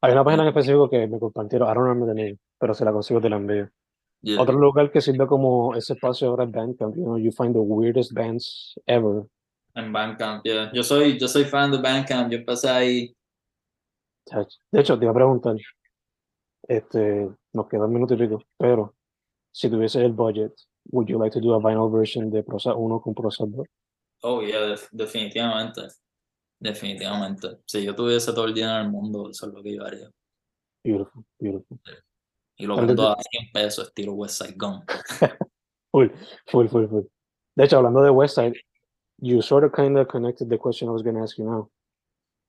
Hay 0.03 0.11
una 0.11 0.23
página 0.25 0.43
en 0.43 0.49
específico 0.49 0.89
que 0.89 1.07
me 1.07 1.17
compartieron, 1.17 1.69
I 1.69 1.73
don't 1.73 1.87
remember 1.87 2.13
the 2.13 2.21
name, 2.21 2.37
pero 2.59 2.73
si 2.73 2.83
la 2.83 2.91
consigo 2.91 3.21
te 3.21 3.29
la 3.29 3.37
envío. 3.37 3.69
Yeah. 4.21 4.41
Otro 4.41 4.57
lugar 4.57 4.91
que 4.91 4.99
sirve 4.99 5.25
como 5.25 5.75
ese 5.75 5.93
espacio 5.93 6.27
ahora 6.27 6.43
es 6.43 6.51
Bandcamp, 6.51 6.93
you 6.97 7.03
know, 7.03 7.17
you 7.17 7.31
find 7.31 7.53
the 7.53 7.59
weirdest 7.61 8.11
bands 8.13 8.73
ever. 8.85 9.23
En 9.75 9.93
Bandcamp, 9.93 10.43
yeah. 10.43 10.69
Yo 10.73 10.83
soy, 10.83 11.17
yo 11.17 11.29
soy 11.29 11.45
fan 11.45 11.71
de 11.71 11.77
Bandcamp, 11.77 12.29
yo 12.29 12.39
empecé 12.39 12.69
ahí. 12.69 13.15
De 14.71 14.81
hecho, 14.81 14.99
te 14.99 15.05
iba 15.05 15.11
a 15.11 15.15
preguntar, 15.15 15.55
este, 16.67 17.29
nos 17.53 17.67
queda 17.69 17.85
un 17.85 17.93
minuto 17.93 18.13
y 18.13 18.17
pico, 18.17 18.43
pero 18.57 18.95
si 19.53 19.69
tuviese 19.69 20.03
el 20.03 20.11
budget, 20.11 20.53
would 20.91 21.07
you 21.07 21.17
like 21.17 21.33
to 21.33 21.39
do 21.39 21.53
a 21.53 21.59
vinyl 21.59 21.89
version 21.89 22.29
de 22.29 22.43
Prosa 22.43 22.73
1 22.75 22.99
con 23.01 23.13
Prosa 23.13 23.45
2? 23.47 23.65
Oh, 24.23 24.41
yeah, 24.41 24.59
def- 24.65 24.89
definitivamente. 24.91 25.81
Definitivamente. 26.63 27.59
Si 27.65 27.83
yo 27.83 27.93
tuviese 27.93 28.31
todo 28.31 28.45
el 28.45 28.53
dinero 28.53 28.75
del 28.75 28.89
mundo, 28.89 29.29
eso 29.29 29.47
es 29.47 29.53
lo 29.53 29.61
que 29.61 29.75
yo 29.75 29.85
haría. 29.85 30.09
Beautiful, 30.81 31.25
beautiful. 31.37 31.77
Y 32.55 32.65
lo 32.65 32.77
vendo 32.77 33.09
a 33.09 33.17
100 33.19 33.51
pesos, 33.51 33.87
estilo 33.87 34.13
West 34.13 34.41
Side 34.41 34.55
Gun. 34.55 34.81
Full, 35.91 36.09
full, 36.47 36.67
full, 36.69 36.87
full. 36.87 37.03
De 37.55 37.65
hecho, 37.65 37.77
hablando 37.77 38.01
de 38.01 38.09
Westside, 38.09 38.55
you 39.19 39.43
sort 39.43 39.63
of 39.63 39.73
kind 39.73 39.95
of 39.95 40.07
connected 40.07 40.49
the 40.49 40.57
question 40.57 40.89
I 40.89 40.91
was 40.91 41.03
going 41.03 41.15
to 41.15 41.21
ask 41.21 41.37
you 41.37 41.45
now. 41.45 41.69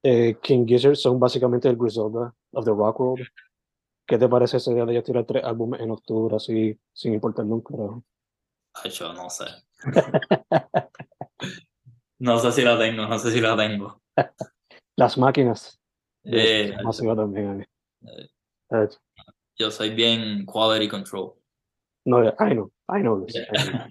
Eh, 0.03 0.37
King 0.43 0.65
Gizzard 0.65 0.97
son 0.97 1.21
básicamente 1.21 1.69
el 1.69 1.77
Griselda 1.77 2.33
of 2.55 2.65
the 2.65 2.73
rock 2.73 3.01
world. 3.01 3.27
¿Qué 4.07 4.17
te 4.17 4.29
parece 4.29 4.57
esa 4.57 4.73
idea 4.73 4.87
de 4.87 4.95
ya 4.95 5.03
tirar 5.03 5.27
tres 5.27 5.45
álbumes 5.45 5.81
en 5.83 5.91
octubre 5.91 6.37
así, 6.37 6.79
sin 6.95 7.12
importar 7.12 7.45
nunca? 7.45 7.75
Ay, 8.83 8.91
yo 8.93 9.12
no 9.12 9.29
sé. 9.29 9.45
No 12.25 12.39
sé 12.39 12.53
si 12.53 12.62
la 12.62 12.79
tengo, 12.79 13.07
no 13.07 13.19
sé 13.19 13.31
si 13.31 13.41
la 13.41 13.55
tengo. 13.55 14.01
Las 14.97 15.19
máquinas. 15.19 15.81
Eh, 16.25 16.75
también. 17.17 17.61
eh. 17.61 17.67
eh, 18.03 18.29
Eh, 18.71 18.89
yo 19.59 19.71
soy 19.71 19.95
bien 19.95 20.47
quality 20.47 20.89
control. 20.89 21.35
No, 22.07 22.23
I 22.25 22.55
know, 22.55 22.73
I 22.89 23.01
know 23.01 23.25
this. 23.25 23.37
I 23.37 23.71
know. 23.71 23.87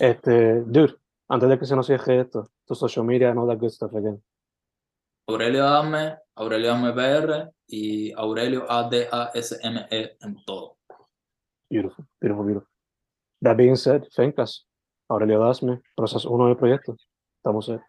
Este, 0.00 0.60
dude, 0.62 0.96
antes 1.28 1.48
de 1.48 1.58
que 1.58 1.64
se 1.64 1.74
nos 1.74 1.86
cierre 1.86 2.20
esto, 2.20 2.50
tu 2.66 2.74
social 2.74 3.04
media, 3.04 3.32
no 3.32 3.46
that 3.46 3.58
good 3.58 3.70
stuff 3.70 3.94
again. 3.94 4.22
Aurelio 5.28 5.66
Adme, 5.66 6.18
Aurelio 6.36 6.72
Adme 6.72 6.92
PR 6.92 7.50
y 7.66 8.12
Aurelio 8.12 8.66
ADASME 8.70 9.86
E 9.90 10.16
en 10.20 10.44
todo. 10.44 10.78
Beautiful, 11.70 12.06
beautiful, 12.20 12.44
beautiful. 12.44 12.68
That 13.42 13.56
being 13.56 13.76
said, 13.76 14.04
Fencas, 14.10 14.66
Aurelio 15.08 15.38
Dasme, 15.40 15.82
proceso 15.94 16.30
uno 16.30 16.46
del 16.46 16.56
proyecto. 16.56 16.96
Estamos 17.36 17.66
set. 17.66 17.80